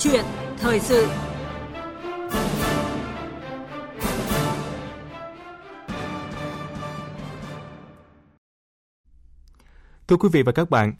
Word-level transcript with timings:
chuyện 0.00 0.24
thời 0.58 0.80
sự 0.80 1.08
Thưa 10.08 10.16
quý 10.16 10.28
vị 10.32 10.42
và 10.42 10.52
các 10.52 10.70
bạn, 10.70 10.92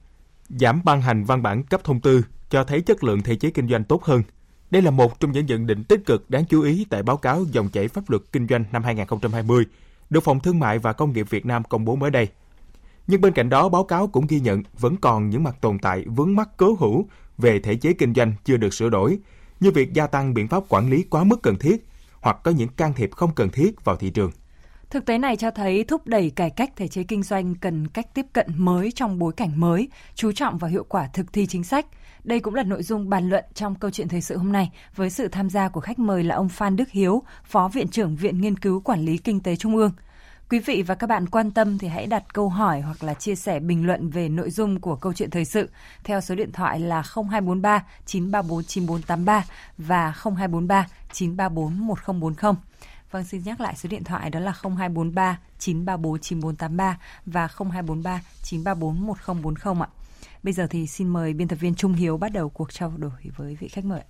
giảm 0.49 0.81
ban 0.85 1.03
hành 1.03 1.25
văn 1.25 1.43
bản 1.43 1.63
cấp 1.63 1.85
thông 1.85 2.01
tư 2.01 2.23
cho 2.51 2.65
thấy 2.65 2.81
chất 2.81 3.05
lượng 3.05 3.23
thể 3.23 3.37
chế 3.37 3.51
kinh 3.51 3.69
doanh 3.69 3.85
tốt 3.85 4.05
hơn. 4.05 4.23
Đây 4.71 4.83
là 4.83 4.91
một 4.91 5.21
trong 5.21 5.33
những 5.33 5.47
nhận 5.47 5.67
định 5.67 5.85
tích 5.85 6.01
cực 6.07 6.31
đáng 6.31 6.45
chú 6.45 6.63
ý 6.63 6.87
tại 6.91 7.03
báo 7.03 7.17
cáo 7.17 7.45
dòng 7.53 7.69
chảy 7.69 7.89
pháp 7.89 8.11
luật 8.11 8.23
kinh 8.33 8.47
doanh 8.47 8.65
năm 8.73 8.83
2020 8.83 9.65
được 10.11 10.21
Phòng 10.21 10.41
Thương 10.41 10.59
mại 10.59 10.79
và 10.79 10.93
Công 10.93 11.13
nghiệp 11.13 11.27
Việt 11.31 11.47
Nam 11.47 11.65
công 11.65 11.85
bố 11.85 11.97
mới 11.97 12.11
đây. 12.11 12.29
Nhưng 13.07 13.21
bên 13.21 13.33
cạnh 13.33 13.49
đó, 13.49 13.69
báo 13.69 13.85
cáo 13.85 14.07
cũng 14.07 14.27
ghi 14.27 14.41
nhận 14.41 14.63
vẫn 14.79 14.97
còn 14.97 15.31
những 15.31 15.45
mặt 15.45 15.57
tồn 15.61 15.79
tại 15.79 16.05
vướng 16.07 16.37
mắc 16.37 16.49
cố 16.57 16.77
hữu 16.81 17.09
về 17.41 17.59
thể 17.59 17.77
chế 17.77 17.93
kinh 17.93 18.15
doanh 18.15 18.33
chưa 18.45 18.57
được 18.57 18.75
sửa 18.75 18.89
đổi, 18.89 19.19
như 19.61 19.71
việc 19.71 19.93
gia 19.93 20.07
tăng 20.07 20.35
biện 20.35 20.49
pháp 20.49 20.63
quản 20.69 20.91
lý 20.91 21.03
quá 21.11 21.25
mức 21.25 21.43
cần 21.43 21.59
thiết 21.59 21.87
hoặc 22.21 22.37
có 22.45 22.51
những 22.51 22.69
can 22.69 22.95
thiệp 22.95 23.11
không 23.13 23.35
cần 23.35 23.51
thiết 23.51 23.85
vào 23.85 23.97
thị 23.97 24.11
trường. 24.11 24.31
Thực 24.91 25.07
tế 25.07 25.19
này 25.19 25.37
cho 25.37 25.51
thấy 25.51 25.85
thúc 25.85 26.07
đẩy 26.07 26.31
cải 26.31 26.51
cách 26.51 26.71
thể 26.77 26.89
chế 26.89 27.03
kinh 27.03 27.23
doanh 27.23 27.55
cần 27.55 27.89
cách 27.89 28.15
tiếp 28.15 28.27
cận 28.33 28.47
mới 28.57 28.93
trong 28.93 29.19
bối 29.19 29.33
cảnh 29.37 29.61
mới, 29.61 29.89
chú 30.15 30.33
trọng 30.33 30.59
vào 30.59 30.71
hiệu 30.71 30.85
quả 30.89 31.09
thực 31.13 31.33
thi 31.33 31.47
chính 31.47 31.65
sách. 31.65 31.87
Đây 32.25 32.41
cũng 32.41 32.55
là 32.55 32.63
nội 32.63 32.83
dung 32.83 33.09
bàn 33.09 33.29
luận 33.29 33.45
trong 33.55 33.75
câu 33.75 33.91
chuyện 33.91 34.09
thời 34.09 34.21
sự 34.21 34.37
hôm 34.37 34.53
nay 34.53 34.71
với 34.97 35.11
sự 35.11 35.29
tham 35.29 35.51
gia 35.51 35.69
của 35.69 35.81
khách 35.81 35.99
mời 35.99 36.25
là 36.25 36.35
ông 36.35 36.49
Phan 36.49 36.77
Đức 36.77 36.91
Hiếu, 36.91 37.23
Phó 37.45 37.69
Viện 37.69 37.89
trưởng 37.89 38.17
Viện 38.17 38.41
Nghiên 38.41 38.59
cứu 38.59 38.81
Quản 38.81 39.01
lý 39.01 39.19
Kinh 39.19 39.41
tế 39.41 39.57
Trung 39.57 39.77
ương. 39.77 39.93
Quý 40.51 40.59
vị 40.59 40.83
và 40.83 40.95
các 40.95 41.07
bạn 41.07 41.29
quan 41.29 41.51
tâm 41.51 41.79
thì 41.79 41.89
hãy 41.89 42.07
đặt 42.07 42.25
câu 42.33 42.49
hỏi 42.49 42.81
hoặc 42.81 43.03
là 43.03 43.15
chia 43.15 43.35
sẻ 43.35 43.61
bình 43.61 43.87
luận 43.87 44.11
về 44.11 44.29
nội 44.29 44.51
dung 44.51 44.81
của 44.81 44.97
câu 44.97 45.13
chuyện 45.13 45.31
thời 45.31 45.45
sự 45.45 45.71
theo 46.05 46.21
số 46.21 46.35
điện 46.35 46.53
thoại 46.53 46.81
là 46.81 47.03
0243 47.15 47.85
934 48.07 48.65
9483 48.65 49.45
và 49.79 50.15
0243 50.25 50.87
934 51.13 51.87
1040. 51.87 52.55
Vâng, 53.11 53.25
xin 53.25 53.43
nhắc 53.45 53.61
lại 53.61 53.77
số 53.77 53.89
điện 53.89 54.05
thoại 54.05 54.31
đó 54.31 54.41
là 54.41 54.53
0243 54.53 55.39
934 55.59 56.21
9483 56.21 56.99
và 57.27 57.49
0243 57.49 58.21
934 58.43 59.07
1040 59.07 59.75
ạ. 59.81 59.89
Bây 60.43 60.53
giờ 60.53 60.67
thì 60.71 60.87
xin 60.87 61.09
mời 61.09 61.33
biên 61.33 61.49
tập 61.49 61.57
viên 61.57 61.75
Trung 61.75 61.93
Hiếu 61.93 62.17
bắt 62.17 62.33
đầu 62.33 62.49
cuộc 62.49 62.73
trao 62.73 62.93
đổi 62.97 63.13
với 63.37 63.57
vị 63.61 63.69
khách 63.69 63.85
mời. 63.85 64.03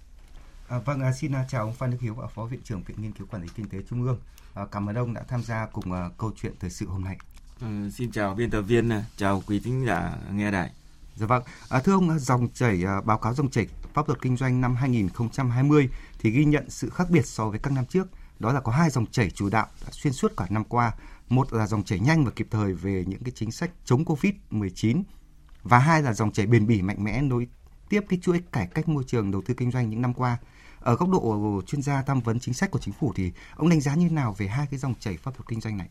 À, 0.69 0.78
vâng, 0.78 1.00
à, 1.00 1.12
xin 1.12 1.32
à, 1.32 1.44
chào 1.48 1.64
ông 1.64 1.75
Phan 1.75 1.91
Đức 1.91 1.98
Hiếu 2.00 2.14
và 2.14 2.27
Phó 2.27 2.44
Viện 2.44 2.60
trưởng 2.64 2.82
Viện 2.82 2.97
Nghiên 3.02 3.12
cứu 3.12 3.27
Quản 3.30 3.42
lý 3.42 3.48
Kinh 3.54 3.69
tế 3.69 3.78
Trung 3.88 4.06
ương. 4.06 4.19
À, 4.55 4.67
cảm 4.73 4.89
ơn 4.89 4.97
ông 4.97 5.15
đã 5.15 5.23
tham 5.29 5.43
gia 5.43 5.67
cùng 5.67 5.93
à, 5.93 6.11
câu 6.19 6.33
chuyện 6.37 6.53
thời 6.61 6.70
sự 6.70 6.89
hôm 6.89 7.05
nay. 7.05 7.17
Ừ, 7.61 7.91
xin 7.91 8.11
chào 8.11 8.34
biên 8.34 8.51
tập 8.51 8.62
viên, 8.62 8.91
chào 9.17 9.43
quý 9.47 9.61
thính 9.61 9.84
giả 9.87 10.17
nghe 10.33 10.51
đài. 10.51 10.70
Dạ 11.17 11.27
vâng, 11.27 11.43
à, 11.69 11.81
thưa 11.81 11.93
ông, 11.93 12.19
dòng 12.19 12.48
chảy 12.55 12.84
à, 12.87 13.01
báo 13.01 13.19
cáo 13.19 13.34
dòng 13.34 13.51
chảy 13.51 13.67
pháp 13.95 14.09
luật 14.09 14.21
kinh 14.23 14.37
doanh 14.37 14.61
năm 14.61 14.75
2020 14.75 15.89
thì 16.19 16.31
ghi 16.31 16.45
nhận 16.45 16.71
sự 16.71 16.91
khác 16.91 17.11
biệt 17.11 17.27
so 17.27 17.48
với 17.48 17.59
các 17.59 17.73
năm 17.73 17.84
trước. 17.87 18.09
Đó 18.39 18.53
là 18.53 18.61
có 18.61 18.73
hai 18.73 18.91
dòng 18.91 19.06
chảy 19.06 19.31
chủ 19.31 19.51
đạo 19.51 19.67
xuyên 19.91 20.12
suốt 20.12 20.33
cả 20.37 20.47
năm 20.51 20.65
qua. 20.65 20.93
Một 21.28 21.53
là 21.53 21.67
dòng 21.67 21.84
chảy 21.84 22.01
nhanh 22.01 22.25
và 22.25 22.31
kịp 22.31 22.47
thời 22.51 22.73
về 22.73 23.05
những 23.06 23.23
cái 23.25 23.33
chính 23.34 23.51
sách 23.51 23.71
chống 23.84 24.05
Covid-19 24.05 25.03
và 25.62 25.78
hai 25.78 26.03
là 26.03 26.12
dòng 26.12 26.33
chảy 26.33 26.47
bền 26.47 26.67
bỉ 26.67 26.83
mạnh 26.83 27.05
mẽ 27.05 27.23
nối 27.23 27.48
tiếp 27.89 28.05
cái 28.09 28.19
chuỗi 28.23 28.43
cải 28.53 28.67
cách 28.67 28.89
môi 28.89 29.05
trường 29.06 29.31
đầu 29.31 29.43
tư 29.47 29.55
kinh 29.55 29.71
doanh 29.71 29.91
những 29.91 30.03
năm 30.03 30.15
qua. 30.15 30.39
Ở 30.81 30.97
góc 30.97 31.09
độ 31.09 31.62
chuyên 31.67 31.83
gia 31.83 32.03
tham 32.03 32.20
vấn 32.20 32.41
chính 32.41 32.55
sách 32.55 32.70
của 32.70 32.78
chính 32.78 32.95
phủ 32.95 33.12
thì 33.17 33.33
ông 33.56 33.69
đánh 33.69 33.81
giá 33.81 33.95
như 33.95 34.11
nào 34.11 34.34
về 34.39 34.47
hai 34.47 34.67
cái 34.70 34.78
dòng 34.78 34.95
chảy 35.00 35.17
pháp 35.17 35.31
luật 35.37 35.48
kinh 35.48 35.61
doanh 35.61 35.77
này? 35.77 35.89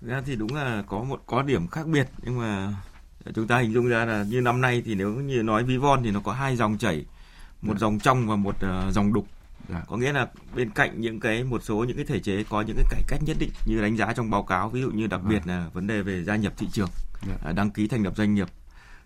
Thực 0.00 0.08
ra 0.08 0.22
thì 0.26 0.36
đúng 0.36 0.54
là 0.54 0.84
có 0.86 1.02
một 1.02 1.22
có 1.26 1.42
điểm 1.42 1.66
khác 1.66 1.86
biệt 1.86 2.08
nhưng 2.22 2.38
mà 2.38 2.74
chúng 3.34 3.46
ta 3.46 3.58
hình 3.58 3.72
dung 3.72 3.88
ra 3.88 4.04
là 4.04 4.22
như 4.22 4.40
năm 4.40 4.60
nay 4.60 4.82
thì 4.84 4.94
nếu 4.94 5.10
như 5.12 5.42
nói 5.42 5.64
ví 5.64 5.76
von 5.76 6.02
thì 6.02 6.10
nó 6.10 6.20
có 6.20 6.32
hai 6.32 6.56
dòng 6.56 6.78
chảy, 6.78 7.06
một 7.62 7.78
dòng 7.78 7.98
trong 7.98 8.28
và 8.28 8.36
một 8.36 8.56
uh, 8.56 8.94
dòng 8.94 9.12
đục. 9.12 9.26
Dạ. 9.68 9.82
Có 9.86 9.96
nghĩa 9.96 10.12
là 10.12 10.28
bên 10.54 10.70
cạnh 10.70 11.00
những 11.00 11.20
cái 11.20 11.44
một 11.44 11.62
số 11.64 11.84
những 11.84 11.96
cái 11.96 12.06
thể 12.06 12.20
chế 12.20 12.44
có 12.44 12.60
những 12.62 12.76
cái 12.76 12.86
cải 12.90 13.02
cách 13.08 13.20
nhất 13.26 13.36
định 13.40 13.50
như 13.66 13.82
đánh 13.82 13.96
giá 13.96 14.12
trong 14.12 14.30
báo 14.30 14.42
cáo 14.42 14.70
ví 14.70 14.80
dụ 14.80 14.90
như 14.90 15.06
đặc 15.06 15.20
dạ. 15.24 15.30
biệt 15.30 15.46
là 15.46 15.70
vấn 15.72 15.86
đề 15.86 16.02
về 16.02 16.24
gia 16.24 16.36
nhập 16.36 16.52
thị 16.56 16.68
trường, 16.72 16.88
dạ. 17.28 17.52
đăng 17.52 17.70
ký 17.70 17.88
thành 17.88 18.02
lập 18.02 18.16
doanh 18.16 18.34
nghiệp 18.34 18.48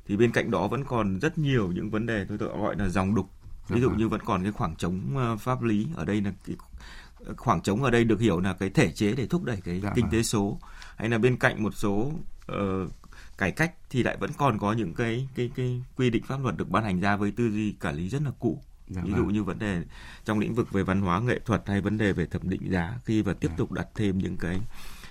thì 0.08 0.16
bên 0.16 0.32
cạnh 0.32 0.50
đó 0.50 0.68
vẫn 0.68 0.84
còn 0.84 1.18
rất 1.18 1.38
nhiều 1.38 1.72
những 1.72 1.90
vấn 1.90 2.06
đề 2.06 2.26
tôi 2.28 2.38
gọi 2.38 2.76
là 2.76 2.88
dòng 2.88 3.14
đục 3.14 3.30
ví 3.68 3.80
dụ 3.80 3.90
như 3.90 4.08
vẫn 4.08 4.20
còn 4.24 4.42
cái 4.42 4.52
khoảng 4.52 4.76
trống 4.76 5.16
ờ, 5.16 5.36
pháp 5.36 5.62
lý 5.62 5.86
ở 5.94 6.04
đây 6.04 6.20
là 6.20 6.32
cái 6.46 6.56
khoảng 7.36 7.60
trống 7.60 7.82
ở 7.82 7.90
đây 7.90 8.04
được 8.04 8.20
hiểu 8.20 8.40
là 8.40 8.52
cái 8.52 8.70
thể 8.70 8.92
chế 8.92 9.12
để 9.12 9.26
thúc 9.26 9.44
đẩy 9.44 9.60
cái 9.64 9.80
dạ 9.80 9.92
kinh 9.94 10.10
tế 10.10 10.22
số 10.22 10.58
hay 10.96 11.08
là 11.08 11.18
bên 11.18 11.36
cạnh 11.36 11.62
một 11.62 11.74
số 11.74 12.12
uh, 12.52 12.90
cải 13.38 13.52
cách 13.52 13.72
thì 13.90 14.02
lại 14.02 14.16
vẫn 14.16 14.30
còn 14.38 14.58
có 14.58 14.72
những 14.72 14.94
cái 14.94 15.28
cái 15.34 15.50
cái 15.56 15.82
quy 15.96 16.10
định 16.10 16.22
pháp 16.22 16.42
luật 16.42 16.56
được 16.56 16.70
ban 16.70 16.84
hành 16.84 17.00
ra 17.00 17.16
với 17.16 17.30
tư 17.30 17.50
duy 17.50 17.72
quản 17.72 17.96
lý 17.96 18.08
rất 18.08 18.22
là 18.22 18.30
cũ 18.38 18.62
dạ 18.88 19.02
ví 19.04 19.10
dụ 19.10 19.24
vâng. 19.24 19.32
như 19.32 19.42
vấn 19.42 19.58
đề 19.58 19.82
trong 20.24 20.38
lĩnh 20.38 20.54
vực 20.54 20.72
về 20.72 20.82
văn 20.82 21.00
hóa 21.00 21.20
nghệ 21.20 21.38
thuật 21.44 21.62
hay 21.66 21.80
vấn 21.80 21.98
đề 21.98 22.12
về 22.12 22.26
thẩm 22.26 22.48
định 22.48 22.70
giá 22.70 22.98
khi 23.04 23.22
và 23.22 23.34
tiếp 23.34 23.48
dạ. 23.48 23.54
tục 23.56 23.72
đặt 23.72 23.86
thêm 23.94 24.18
những 24.18 24.36
cái 24.36 24.60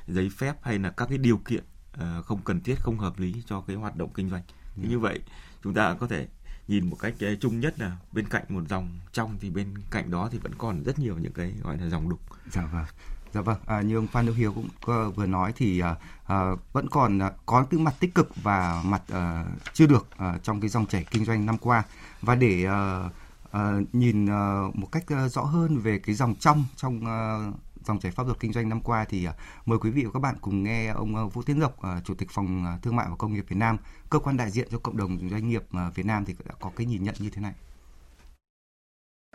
giấy 0.08 0.30
phép 0.38 0.56
hay 0.62 0.80
là 0.80 0.90
các 0.90 1.10
cái 1.10 1.18
điều 1.18 1.38
kiện 1.38 1.64
uh, 1.94 2.26
không 2.26 2.42
cần 2.44 2.62
thiết 2.62 2.76
không 2.80 2.98
hợp 2.98 3.20
lý 3.20 3.44
cho 3.48 3.62
cái 3.62 3.76
hoạt 3.76 3.96
động 3.96 4.10
kinh 4.14 4.30
doanh 4.30 4.44
dạ. 4.78 4.90
như 4.90 5.00
vậy 5.00 5.20
chúng 5.64 5.74
ta 5.74 5.96
có 6.00 6.08
thể 6.08 6.28
nhìn 6.68 6.90
một 6.90 6.98
cách 7.00 7.14
ờ, 7.20 7.36
chung 7.36 7.60
nhất 7.60 7.80
là 7.80 7.98
bên 8.12 8.28
cạnh 8.30 8.44
một 8.50 8.62
dòng 8.70 9.00
trong 9.14 9.38
thì 9.42 9.50
bên 9.50 9.74
cạnh 9.92 10.12
đó 10.12 10.30
thì 10.32 10.38
vẫn 10.38 10.52
còn 10.58 10.84
rất 10.84 11.00
nhiều 11.00 11.18
những 11.18 11.34
cái 11.34 11.54
gọi 11.64 11.78
là 11.78 11.90
dòng 11.90 12.10
đục. 12.10 12.20
Dạ 12.52 12.66
vâng. 12.74 12.86
Dạ 13.34 13.42
vâng, 13.42 13.58
à, 13.66 13.82
như 13.82 13.96
ông 13.96 14.08
Phan 14.08 14.26
Đức 14.26 14.34
Hiếu 14.34 14.54
cũng 14.54 14.70
vừa 15.16 15.26
nói 15.26 15.54
thì 15.56 15.82
à, 16.26 16.52
vẫn 16.74 16.90
còn 16.90 17.20
à, 17.20 17.32
có 17.46 17.66
cái 17.70 17.80
mặt 17.80 17.96
tích 18.00 18.16
cực 18.16 18.30
và 18.44 18.82
mặt 18.86 19.02
à, 19.12 19.46
chưa 19.74 19.88
được 19.88 20.08
à, 20.18 20.40
trong 20.44 20.62
cái 20.62 20.70
dòng 20.70 20.86
chảy 20.86 21.06
kinh 21.12 21.26
doanh 21.26 21.46
năm 21.46 21.58
qua 21.58 21.84
và 22.22 22.36
để 22.36 22.66
à, 22.66 23.10
à, 23.52 23.74
nhìn 23.94 24.26
à, 24.30 24.62
một 24.74 24.88
cách 24.92 25.04
à, 25.08 25.28
rõ 25.28 25.42
hơn 25.42 25.78
về 25.78 26.00
cái 26.00 26.16
dòng 26.16 26.36
trong 26.36 26.66
trong 26.76 27.06
à, 27.06 27.52
dòng 27.86 28.00
chảy 28.00 28.12
pháp 28.12 28.26
luật 28.26 28.40
kinh 28.40 28.54
doanh 28.54 28.70
năm 28.70 28.82
qua 28.82 29.06
thì 29.10 29.26
à, 29.26 29.34
mời 29.66 29.80
quý 29.80 29.90
vị 29.90 30.04
và 30.06 30.12
các 30.14 30.20
bạn 30.20 30.36
cùng 30.42 30.64
nghe 30.64 30.88
ông 30.88 31.16
à, 31.16 31.24
Vũ 31.34 31.42
Tiến 31.42 31.60
Lộc, 31.60 31.82
à, 31.82 32.02
Chủ 32.06 32.14
tịch 32.14 32.30
Phòng 32.32 32.78
Thương 32.82 32.96
mại 32.96 33.08
và 33.10 33.16
Công 33.16 33.34
nghiệp 33.34 33.46
Việt 33.48 33.58
Nam, 33.58 33.78
cơ 34.10 34.20
quan 34.20 34.38
đại 34.38 34.52
diện 34.52 34.68
cho 34.72 34.80
cộng 34.80 34.98
đồng 34.98 35.30
doanh 35.30 35.50
nghiệp 35.50 35.64
Việt 35.96 36.06
Nam 36.06 36.26
thì 36.26 36.36
đã 36.46 36.56
có 36.60 36.72
cái 36.76 36.86
nhìn 36.86 37.04
nhận 37.04 37.16
như 37.20 37.30
thế 37.30 37.42
này. 37.42 37.54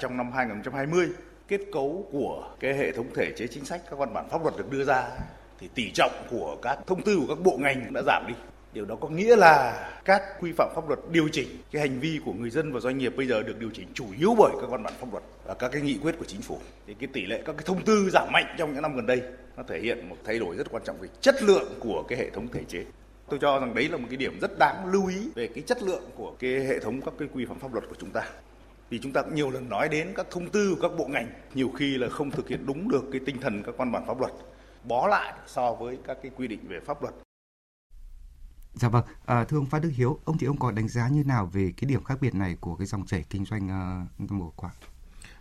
Trong 0.01 0.17
năm 0.17 0.33
2020, 0.33 1.09
kết 1.49 1.61
cấu 1.73 2.09
của 2.13 2.57
cái 2.61 2.75
hệ 2.75 2.93
thống 2.93 3.07
thể 3.15 3.33
chế 3.37 3.47
chính 3.47 3.65
sách 3.65 3.83
các 3.91 3.99
văn 3.99 4.15
bản 4.15 4.29
pháp 4.31 4.43
luật 4.43 4.57
được 4.57 4.71
đưa 4.71 4.85
ra 4.85 5.09
thì 5.59 5.69
tỷ 5.75 5.91
trọng 5.95 6.27
của 6.31 6.57
các 6.63 6.79
thông 6.87 7.03
tư 7.03 7.19
của 7.21 7.35
các 7.35 7.43
bộ 7.45 7.59
ngành 7.61 7.93
đã 7.93 8.03
giảm 8.07 8.25
đi 8.29 8.35
Điều 8.73 8.85
đó 8.85 8.97
có 9.01 9.09
nghĩa 9.09 9.37
là 9.37 9.89
các 10.05 10.23
quy 10.41 10.53
phạm 10.53 10.69
pháp 10.75 10.89
luật 10.89 11.01
điều 11.11 11.29
chỉnh, 11.33 11.49
cái 11.71 11.89
hành 11.89 12.01
vi 12.01 12.21
của 12.25 12.33
người 12.33 12.51
dân 12.51 12.73
và 12.73 12.81
doanh 12.81 12.99
nghiệp 12.99 13.13
bây 13.17 13.27
giờ 13.27 13.43
được 13.43 13.59
điều 13.59 13.71
chỉnh 13.75 13.87
chủ 13.95 14.07
yếu 14.19 14.35
bởi 14.39 14.53
các 14.61 14.71
văn 14.71 14.83
bản 14.83 14.93
pháp 15.01 15.07
luật 15.13 15.25
và 15.45 15.55
các 15.55 15.69
cái 15.73 15.83
nghị 15.83 15.99
quyết 16.03 16.15
của 16.19 16.25
chính 16.25 16.41
phủ. 16.41 16.59
Thì 16.87 16.95
cái 16.95 17.09
tỷ 17.13 17.27
lệ, 17.27 17.43
các 17.47 17.53
cái 17.53 17.65
thông 17.67 17.85
tư 17.85 18.11
giảm 18.13 18.29
mạnh 18.33 18.55
trong 18.59 18.73
những 18.73 18.83
năm 18.83 18.97
gần 18.97 19.07
đây, 19.07 19.23
nó 19.57 19.63
thể 19.69 19.81
hiện 19.81 20.09
một 20.09 20.17
thay 20.25 20.39
đổi 20.39 20.57
rất 20.57 20.71
quan 20.71 20.83
trọng 20.85 20.97
về 21.01 21.09
chất 21.21 21.43
lượng 21.43 21.73
của 21.81 22.05
cái 22.09 22.19
hệ 22.19 22.31
thống 22.31 22.49
thể 22.49 22.65
chế. 22.69 22.85
Tôi 23.29 23.39
cho 23.39 23.59
rằng 23.61 23.75
đấy 23.75 23.89
là 23.89 23.97
một 23.97 24.07
cái 24.11 24.17
điểm 24.17 24.39
rất 24.41 24.59
đáng 24.59 24.87
lưu 24.93 25.07
ý 25.07 25.17
về 25.35 25.49
cái 25.55 25.65
chất 25.67 25.83
lượng 25.83 26.05
của 26.17 26.35
cái 26.39 26.51
hệ 26.51 26.79
thống 26.79 27.01
các 27.01 27.15
cái 27.19 27.29
quy 27.33 27.45
phạm 27.45 27.59
pháp 27.59 27.73
luật 27.73 27.85
của 27.89 27.97
chúng 27.99 28.11
ta. 28.11 28.23
Vì 28.91 28.99
chúng 28.99 29.13
ta 29.13 29.23
cũng 29.23 29.35
nhiều 29.35 29.51
lần 29.51 29.69
nói 29.69 29.89
đến 29.89 30.13
các 30.17 30.27
thông 30.31 30.49
tư 30.49 30.75
của 30.75 30.89
các 30.89 30.99
bộ 30.99 31.07
ngành, 31.07 31.29
nhiều 31.55 31.71
khi 31.77 31.99
là 31.99 32.09
không 32.09 32.31
thực 32.31 32.49
hiện 32.49 32.67
đúng 32.67 32.89
được 32.89 33.03
cái 33.13 33.21
tinh 33.27 33.41
thần 33.41 33.63
các 33.63 33.77
văn 33.77 33.93
bản 33.93 34.07
pháp 34.07 34.21
luật, 34.21 34.33
bó 34.85 35.07
lại 35.07 35.33
so 35.47 35.73
với 35.73 35.99
các 36.07 36.19
cái 36.23 36.33
quy 36.37 36.49
định 36.49 36.61
về 36.69 36.81
pháp 36.81 37.03
luật 37.03 37.15
Dạ 38.81 38.89
vâng, 38.89 39.05
à, 39.27 39.45
thưa 39.45 39.57
ông 39.57 39.67
Phát 39.67 39.83
Đức 39.83 39.91
Hiếu, 39.95 40.19
ông 40.25 40.39
thì 40.39 40.47
ông 40.47 40.57
có 40.57 40.71
đánh 40.71 40.89
giá 40.89 41.09
như 41.09 41.25
nào 41.25 41.47
về 41.47 41.73
cái 41.77 41.89
điểm 41.89 42.05
khác 42.05 42.19
biệt 42.21 42.35
này 42.35 42.57
của 42.61 42.75
cái 42.75 42.87
dòng 42.87 43.07
chảy 43.07 43.25
kinh 43.31 43.45
doanh 43.45 43.67
uh, 44.23 44.31
vừa 44.31 44.51
qua? 44.57 44.71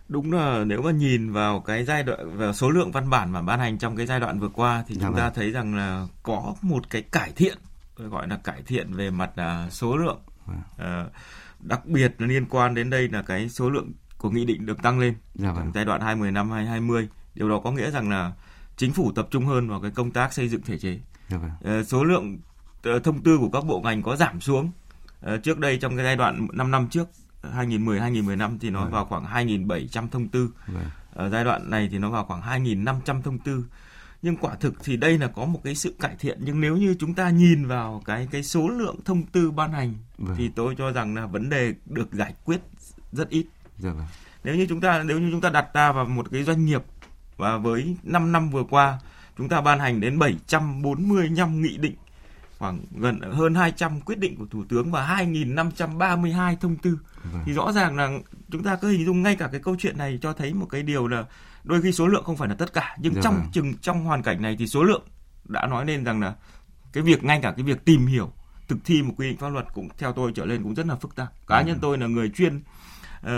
Đúng 0.08 0.32
là 0.32 0.64
nếu 0.64 0.82
mà 0.82 0.90
nhìn 0.90 1.32
vào 1.32 1.60
cái 1.60 1.84
giai 1.84 2.02
đoạn 2.02 2.36
vào 2.36 2.52
số 2.52 2.70
lượng 2.70 2.92
văn 2.92 3.10
bản 3.10 3.32
mà 3.32 3.42
ban 3.42 3.60
hành 3.60 3.78
trong 3.78 3.96
cái 3.96 4.06
giai 4.06 4.20
đoạn 4.20 4.40
vừa 4.40 4.48
qua 4.48 4.84
thì 4.86 4.94
dạ 4.94 5.00
chúng 5.00 5.12
vâng. 5.12 5.20
ta 5.20 5.30
thấy 5.30 5.50
rằng 5.50 5.74
là 5.74 6.06
có 6.22 6.54
một 6.62 6.90
cái 6.90 7.02
cải 7.02 7.32
thiện, 7.36 7.58
gọi 7.96 8.28
là 8.28 8.36
cải 8.36 8.62
thiện 8.62 8.94
về 8.94 9.10
mặt 9.10 9.30
uh, 9.66 9.72
số 9.72 9.96
lượng. 9.96 10.20
Vâng. 10.46 10.60
Uh, 10.74 11.12
đặc 11.60 11.86
biệt 11.86 12.14
là 12.18 12.26
liên 12.26 12.46
quan 12.46 12.74
đến 12.74 12.90
đây 12.90 13.08
là 13.08 13.22
cái 13.22 13.48
số 13.48 13.70
lượng 13.70 13.92
của 14.18 14.30
nghị 14.30 14.44
định 14.44 14.66
được 14.66 14.82
tăng 14.82 14.98
lên 14.98 15.14
dạ 15.34 15.52
vâng. 15.52 15.70
giai 15.74 15.84
đoạn 15.84 16.00
20 16.00 16.30
năm 16.30 16.50
2020. 16.50 17.08
Điều 17.34 17.48
đó 17.48 17.60
có 17.64 17.70
nghĩa 17.72 17.90
rằng 17.90 18.10
là 18.10 18.32
chính 18.76 18.92
phủ 18.92 19.12
tập 19.12 19.28
trung 19.30 19.46
hơn 19.46 19.68
vào 19.68 19.80
cái 19.80 19.90
công 19.90 20.10
tác 20.10 20.32
xây 20.32 20.48
dựng 20.48 20.62
thể 20.62 20.78
chế. 20.78 21.00
Dạ 21.28 21.38
vâng. 21.38 21.80
uh, 21.80 21.86
số 21.86 22.04
lượng 22.04 22.38
thông 23.04 23.22
tư 23.22 23.38
của 23.38 23.48
các 23.48 23.64
bộ 23.64 23.80
ngành 23.80 24.02
có 24.02 24.16
giảm 24.16 24.40
xuống. 24.40 24.70
Ờ, 25.20 25.38
trước 25.38 25.58
đây 25.58 25.78
trong 25.78 25.96
cái 25.96 26.04
giai 26.04 26.16
đoạn 26.16 26.46
5 26.52 26.70
năm 26.70 26.88
trước 26.88 27.08
2010 27.42 28.00
2015 28.00 28.58
thì 28.58 28.70
nó 28.70 28.84
ừ. 28.84 28.88
vào 28.90 29.04
khoảng 29.04 29.24
2.700 29.24 30.08
thông 30.08 30.28
tư. 30.28 30.50
Ở 31.12 31.30
giai 31.30 31.44
đoạn 31.44 31.70
này 31.70 31.88
thì 31.92 31.98
nó 31.98 32.10
vào 32.10 32.24
khoảng 32.24 32.64
2.500 32.64 33.22
thông 33.22 33.38
tư. 33.38 33.64
Nhưng 34.22 34.36
quả 34.36 34.54
thực 34.54 34.74
thì 34.84 34.96
đây 34.96 35.18
là 35.18 35.26
có 35.26 35.44
một 35.44 35.60
cái 35.64 35.74
sự 35.74 35.94
cải 36.00 36.16
thiện 36.18 36.38
nhưng 36.44 36.60
nếu 36.60 36.76
như 36.76 36.96
chúng 37.00 37.14
ta 37.14 37.30
nhìn 37.30 37.66
vào 37.66 38.02
cái 38.04 38.28
cái 38.30 38.42
số 38.42 38.68
lượng 38.68 38.96
thông 39.04 39.22
tư 39.26 39.50
ban 39.50 39.72
hành 39.72 39.94
ừ. 40.18 40.24
thì 40.36 40.50
tôi 40.56 40.74
cho 40.78 40.92
rằng 40.92 41.14
là 41.14 41.26
vấn 41.26 41.48
đề 41.48 41.74
được 41.86 42.12
giải 42.12 42.34
quyết 42.44 42.60
rất 43.12 43.28
ít. 43.28 43.46
Dạ 43.78 43.92
vâng. 43.92 44.06
Nếu 44.44 44.54
như 44.54 44.66
chúng 44.68 44.80
ta 44.80 45.02
nếu 45.02 45.20
như 45.20 45.30
chúng 45.30 45.40
ta 45.40 45.50
đặt 45.50 45.66
ta 45.72 45.92
vào 45.92 46.04
một 46.04 46.26
cái 46.30 46.44
doanh 46.44 46.64
nghiệp 46.64 46.82
và 47.36 47.56
với 47.56 47.96
5 48.02 48.32
năm 48.32 48.50
vừa 48.50 48.64
qua 48.64 48.98
chúng 49.38 49.48
ta 49.48 49.60
ban 49.60 49.78
hành 49.78 50.00
đến 50.00 50.18
745 50.18 51.62
nghị 51.62 51.76
định 51.76 51.94
khoảng 52.60 52.80
gần 52.96 53.20
hơn 53.20 53.54
200 53.54 54.00
quyết 54.00 54.18
định 54.18 54.36
của 54.36 54.46
thủ 54.50 54.64
tướng 54.68 54.90
và 54.90 55.06
2.532 55.06 56.56
thông 56.56 56.76
tư 56.76 56.98
vâng. 57.32 57.42
thì 57.46 57.52
rõ 57.52 57.72
ràng 57.72 57.96
là 57.96 58.10
chúng 58.50 58.62
ta 58.62 58.76
cứ 58.76 58.88
hình 58.88 59.06
dung 59.06 59.22
ngay 59.22 59.36
cả 59.36 59.48
cái 59.52 59.60
câu 59.60 59.76
chuyện 59.78 59.98
này 59.98 60.18
cho 60.22 60.32
thấy 60.32 60.54
một 60.54 60.66
cái 60.70 60.82
điều 60.82 61.08
là 61.08 61.24
đôi 61.64 61.82
khi 61.82 61.92
số 61.92 62.06
lượng 62.06 62.24
không 62.24 62.36
phải 62.36 62.48
là 62.48 62.54
tất 62.54 62.72
cả 62.72 62.96
nhưng 63.00 63.14
dạ 63.14 63.20
trong 63.24 63.34
vâng. 63.34 63.50
chừng 63.52 63.74
trong 63.74 64.04
hoàn 64.04 64.22
cảnh 64.22 64.42
này 64.42 64.56
thì 64.58 64.66
số 64.66 64.82
lượng 64.82 65.02
đã 65.44 65.66
nói 65.66 65.86
lên 65.86 66.04
rằng 66.04 66.20
là 66.20 66.34
cái 66.92 67.02
việc 67.02 67.24
ngay 67.24 67.40
cả 67.42 67.52
cái 67.56 67.64
việc 67.64 67.84
tìm 67.84 68.06
hiểu 68.06 68.32
thực 68.68 68.78
thi 68.84 69.02
một 69.02 69.14
quy 69.16 69.28
định 69.28 69.38
pháp 69.38 69.48
luật 69.48 69.66
cũng 69.74 69.88
theo 69.98 70.12
tôi 70.12 70.32
trở 70.34 70.44
lên 70.44 70.62
cũng 70.62 70.74
rất 70.74 70.86
là 70.86 70.94
phức 70.94 71.16
tạp 71.16 71.32
cá 71.46 71.56
dạ 71.56 71.62
nhân 71.62 71.74
vâng. 71.74 71.82
tôi 71.82 71.98
là 71.98 72.06
người 72.06 72.28
chuyên 72.28 72.62
uh, 73.26 73.30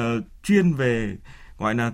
chuyên 0.42 0.72
về 0.72 1.16
gọi 1.58 1.74
là 1.74 1.92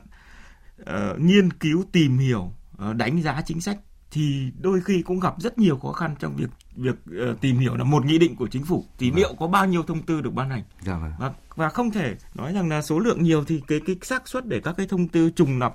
uh, 0.82 1.20
nghiên 1.20 1.52
cứu 1.52 1.84
tìm 1.92 2.18
hiểu 2.18 2.52
uh, 2.90 2.96
đánh 2.96 3.22
giá 3.22 3.42
chính 3.46 3.60
sách 3.60 3.78
thì 4.10 4.52
đôi 4.60 4.80
khi 4.80 5.02
cũng 5.02 5.20
gặp 5.20 5.34
rất 5.38 5.58
nhiều 5.58 5.78
khó 5.78 5.92
khăn 5.92 6.14
trong 6.18 6.36
việc 6.36 6.50
việc 6.78 6.96
uh, 7.30 7.40
tìm 7.40 7.58
hiểu 7.58 7.76
là 7.76 7.84
một 7.84 8.04
nghị 8.04 8.18
định 8.18 8.36
của 8.36 8.46
chính 8.46 8.64
phủ 8.64 8.84
thì 8.98 9.10
vâng. 9.10 9.16
liệu 9.16 9.34
có 9.38 9.46
bao 9.46 9.66
nhiêu 9.66 9.82
thông 9.82 10.02
tư 10.02 10.20
được 10.20 10.34
ban 10.34 10.50
hành 10.50 10.62
dạ 10.80 10.98
vâng. 10.98 11.12
và 11.18 11.32
và 11.56 11.68
không 11.68 11.90
thể 11.90 12.16
nói 12.34 12.52
rằng 12.52 12.68
là 12.68 12.82
số 12.82 12.98
lượng 12.98 13.22
nhiều 13.22 13.44
thì 13.44 13.62
cái 13.66 13.80
cái 13.86 13.96
xác 14.02 14.28
suất 14.28 14.46
để 14.46 14.60
các 14.60 14.74
cái 14.76 14.86
thông 14.86 15.08
tư 15.08 15.30
trùng 15.30 15.58
lặp 15.58 15.74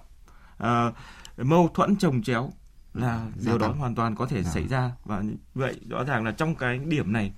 uh, 0.64 0.94
mâu 1.38 1.70
thuẫn 1.74 1.96
trồng 1.96 2.24
chéo 2.24 2.52
là 2.94 3.28
dạ 3.36 3.52
điều 3.52 3.58
đó 3.58 3.68
vâng. 3.68 3.78
hoàn 3.78 3.96
toàn 3.96 4.16
có 4.16 4.26
thể 4.26 4.44
dạ. 4.44 4.52
xảy 4.52 4.68
ra 4.68 4.92
và 5.06 5.24
vậy 5.54 5.80
rõ 5.90 6.04
ràng 6.04 6.26
là 6.26 6.32
trong 6.32 6.56
cái 6.56 6.80
điểm 6.86 7.14
này 7.14 7.34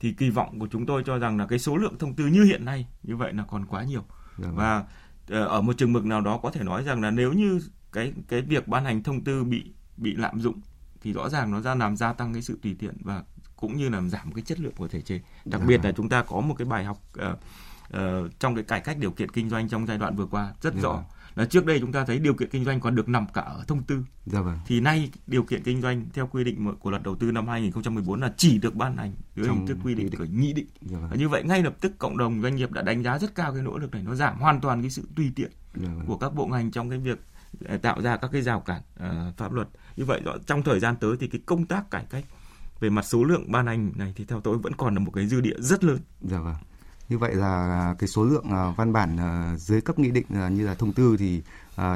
thì 0.00 0.12
kỳ 0.12 0.30
vọng 0.30 0.58
của 0.58 0.68
chúng 0.70 0.86
tôi 0.86 1.02
cho 1.06 1.18
rằng 1.18 1.38
là 1.38 1.46
cái 1.46 1.58
số 1.58 1.76
lượng 1.76 1.98
thông 1.98 2.14
tư 2.14 2.26
như 2.26 2.44
hiện 2.44 2.64
nay 2.64 2.86
như 3.02 3.16
vậy 3.16 3.32
là 3.32 3.44
còn 3.48 3.66
quá 3.66 3.84
nhiều 3.84 4.02
dạ 4.38 4.46
vâng. 4.46 4.56
và 4.56 4.84
ờ, 5.28 5.44
ở 5.44 5.60
một 5.60 5.78
chừng 5.78 5.92
mực 5.92 6.04
nào 6.04 6.20
đó 6.20 6.38
có 6.42 6.50
thể 6.50 6.64
nói 6.64 6.84
rằng 6.84 7.02
là 7.02 7.10
nếu 7.10 7.32
như 7.32 7.60
cái 7.92 8.12
cái 8.28 8.42
việc 8.42 8.68
ban 8.68 8.84
hành 8.84 9.02
thông 9.02 9.24
tư 9.24 9.44
bị 9.44 9.72
bị 9.96 10.16
lạm 10.16 10.40
dụng 10.40 10.60
thì 11.02 11.12
rõ 11.12 11.28
ràng 11.28 11.50
nó 11.50 11.60
ra 11.60 11.74
làm 11.74 11.96
gia 11.96 12.12
tăng 12.12 12.32
cái 12.32 12.42
sự 12.42 12.58
tùy 12.62 12.76
tiện 12.78 12.94
và 13.00 13.22
cũng 13.56 13.76
như 13.76 13.88
làm 13.88 14.10
giảm 14.10 14.32
cái 14.32 14.42
chất 14.42 14.60
lượng 14.60 14.72
của 14.76 14.88
thể 14.88 15.00
chế 15.00 15.20
đặc 15.44 15.60
dạ 15.60 15.66
biệt 15.66 15.84
là 15.84 15.92
chúng 15.92 16.08
ta 16.08 16.22
có 16.22 16.40
một 16.40 16.54
cái 16.58 16.66
bài 16.66 16.84
học 16.84 17.02
uh, 17.18 17.38
uh, 17.94 18.00
trong 18.38 18.54
cái 18.54 18.64
cải 18.64 18.80
cách 18.80 18.98
điều 18.98 19.10
kiện 19.10 19.30
kinh 19.30 19.50
doanh 19.50 19.68
trong 19.68 19.86
giai 19.86 19.98
đoạn 19.98 20.16
vừa 20.16 20.26
qua 20.26 20.52
rất 20.60 20.74
dạ 20.74 20.80
rõ 20.82 20.92
vâng 20.92 21.04
là 21.38 21.44
trước 21.44 21.66
đây 21.66 21.80
chúng 21.80 21.92
ta 21.92 22.04
thấy 22.04 22.18
điều 22.18 22.34
kiện 22.34 22.48
kinh 22.50 22.64
doanh 22.64 22.80
còn 22.80 22.94
được 22.94 23.08
nằm 23.08 23.26
cả 23.34 23.40
ở 23.40 23.64
thông 23.66 23.82
tư. 23.82 24.04
Dạ 24.26 24.40
vâng. 24.40 24.58
Thì 24.66 24.80
nay 24.80 25.10
điều 25.26 25.42
kiện 25.42 25.62
kinh 25.62 25.82
doanh 25.82 26.06
theo 26.14 26.26
quy 26.26 26.44
định 26.44 26.74
của 26.80 26.90
luật 26.90 27.02
đầu 27.02 27.16
tư 27.16 27.32
năm 27.32 27.48
2014 27.48 28.20
là 28.20 28.32
chỉ 28.36 28.58
được 28.58 28.74
ban 28.74 28.96
hành 28.96 29.12
dưới 29.36 29.48
hình 29.48 29.66
thức 29.66 29.76
quy 29.84 29.94
định 29.94 30.10
của 30.18 30.26
nghị 30.32 30.52
định. 30.52 30.66
Dạ 30.80 30.98
vâng. 30.98 31.18
Như 31.18 31.28
vậy 31.28 31.42
ngay 31.44 31.62
lập 31.62 31.74
tức 31.80 31.98
cộng 31.98 32.16
đồng 32.16 32.42
doanh 32.42 32.56
nghiệp 32.56 32.72
đã 32.72 32.82
đánh 32.82 33.02
giá 33.02 33.18
rất 33.18 33.34
cao 33.34 33.52
cái 33.52 33.62
nỗ 33.62 33.78
lực 33.78 33.92
này 33.92 34.02
nó 34.02 34.14
giảm 34.14 34.38
hoàn 34.38 34.60
toàn 34.60 34.80
cái 34.80 34.90
sự 34.90 35.08
tùy 35.16 35.32
tiện 35.36 35.50
dạ 35.74 35.88
vâng. 35.88 36.06
của 36.06 36.16
các 36.16 36.34
bộ 36.34 36.46
ngành 36.46 36.70
trong 36.70 36.90
cái 36.90 36.98
việc 36.98 37.18
tạo 37.82 38.02
ra 38.02 38.16
các 38.16 38.30
cái 38.32 38.42
rào 38.42 38.60
cản 38.60 38.82
uh, 38.94 39.36
pháp 39.36 39.52
luật. 39.52 39.68
Như 39.96 40.04
vậy 40.04 40.22
trong 40.46 40.62
thời 40.62 40.80
gian 40.80 40.96
tới 40.96 41.16
thì 41.20 41.26
cái 41.26 41.40
công 41.46 41.66
tác 41.66 41.90
cải 41.90 42.04
cách 42.10 42.24
về 42.80 42.90
mặt 42.90 43.04
số 43.04 43.24
lượng 43.24 43.52
ban 43.52 43.66
hành 43.66 43.92
này 43.96 44.12
thì 44.16 44.24
theo 44.24 44.40
tôi 44.40 44.58
vẫn 44.58 44.72
còn 44.76 44.94
là 44.94 45.00
một 45.00 45.10
cái 45.14 45.26
dư 45.26 45.40
địa 45.40 45.56
rất 45.58 45.84
lớn. 45.84 45.98
Dạ 46.20 46.38
vâng. 46.38 46.56
Như 47.08 47.18
vậy 47.18 47.34
là 47.34 47.94
cái 47.98 48.08
số 48.08 48.24
lượng 48.24 48.46
uh, 48.46 48.76
văn 48.76 48.92
bản 48.92 49.16
uh, 49.16 49.60
dưới 49.60 49.80
cấp 49.80 49.98
nghị 49.98 50.10
định 50.10 50.26
uh, 50.46 50.52
như 50.52 50.66
là 50.66 50.74
thông 50.74 50.92
tư 50.92 51.16
thì 51.18 51.42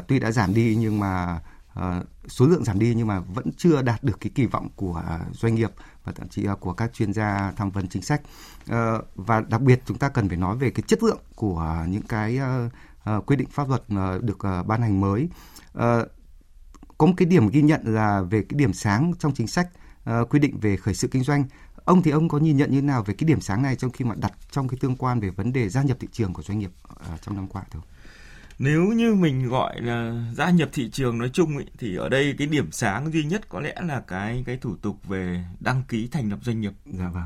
tuy 0.08 0.18
đã 0.18 0.32
giảm 0.32 0.54
đi 0.54 0.76
nhưng 0.78 1.00
mà 1.00 1.40
số 2.28 2.46
lượng 2.46 2.64
giảm 2.64 2.78
đi 2.78 2.94
nhưng 2.94 3.06
mà 3.06 3.20
vẫn 3.20 3.50
chưa 3.56 3.82
đạt 3.82 4.04
được 4.04 4.20
cái 4.20 4.30
kỳ 4.34 4.46
vọng 4.46 4.68
của 4.76 5.02
doanh 5.32 5.54
nghiệp 5.54 5.70
và 6.04 6.12
thậm 6.12 6.28
chí 6.28 6.42
là 6.42 6.54
của 6.54 6.72
các 6.72 6.92
chuyên 6.92 7.12
gia 7.12 7.52
tham 7.56 7.70
vấn 7.70 7.88
chính 7.88 8.02
sách 8.02 8.22
và 9.14 9.40
đặc 9.48 9.60
biệt 9.60 9.82
chúng 9.86 9.98
ta 9.98 10.08
cần 10.08 10.28
phải 10.28 10.36
nói 10.36 10.56
về 10.56 10.70
cái 10.70 10.82
chất 10.86 11.02
lượng 11.02 11.20
của 11.34 11.84
những 11.88 12.02
cái 12.02 12.38
quy 13.26 13.36
định 13.36 13.48
pháp 13.48 13.68
luật 13.68 13.82
được 14.22 14.38
ban 14.66 14.82
hành 14.82 15.00
mới 15.00 15.28
có 16.98 17.06
một 17.06 17.14
cái 17.16 17.26
điểm 17.26 17.48
ghi 17.48 17.62
nhận 17.62 17.80
là 17.84 18.22
về 18.22 18.42
cái 18.48 18.58
điểm 18.58 18.72
sáng 18.72 19.12
trong 19.18 19.34
chính 19.34 19.46
sách 19.46 19.68
quy 20.30 20.38
định 20.38 20.58
về 20.60 20.76
khởi 20.76 20.94
sự 20.94 21.08
kinh 21.08 21.22
doanh 21.22 21.44
Ông 21.84 22.02
thì 22.02 22.10
ông 22.10 22.28
có 22.28 22.38
nhìn 22.38 22.56
nhận 22.56 22.70
như 22.70 22.80
thế 22.80 22.86
nào 22.86 23.02
về 23.02 23.14
cái 23.14 23.26
điểm 23.26 23.40
sáng 23.40 23.62
này 23.62 23.76
trong 23.76 23.90
khi 23.90 24.04
mà 24.04 24.14
đặt 24.14 24.32
trong 24.50 24.68
cái 24.68 24.78
tương 24.80 24.96
quan 24.96 25.20
về 25.20 25.30
vấn 25.30 25.52
đề 25.52 25.68
gia 25.68 25.82
nhập 25.82 25.96
thị 26.00 26.08
trường 26.12 26.32
của 26.32 26.42
doanh 26.42 26.58
nghiệp 26.58 26.70
uh, 26.92 27.22
trong 27.22 27.36
năm 27.36 27.48
qua 27.48 27.62
thưa 27.70 27.80
Nếu 28.58 28.82
như 28.82 29.14
mình 29.14 29.48
gọi 29.48 29.80
là 29.80 30.24
gia 30.36 30.50
nhập 30.50 30.68
thị 30.72 30.90
trường 30.90 31.18
nói 31.18 31.30
chung 31.32 31.58
ý, 31.58 31.66
thì 31.78 31.96
ở 31.96 32.08
đây 32.08 32.34
cái 32.38 32.46
điểm 32.46 32.72
sáng 32.72 33.12
duy 33.12 33.24
nhất 33.24 33.48
có 33.48 33.60
lẽ 33.60 33.74
là 33.82 34.00
cái 34.00 34.42
cái 34.46 34.56
thủ 34.56 34.76
tục 34.76 34.96
về 35.08 35.44
đăng 35.60 35.82
ký 35.88 36.08
thành 36.12 36.30
lập 36.30 36.38
doanh 36.42 36.60
nghiệp. 36.60 36.72
Dạ 36.86 37.08
vâng. 37.08 37.24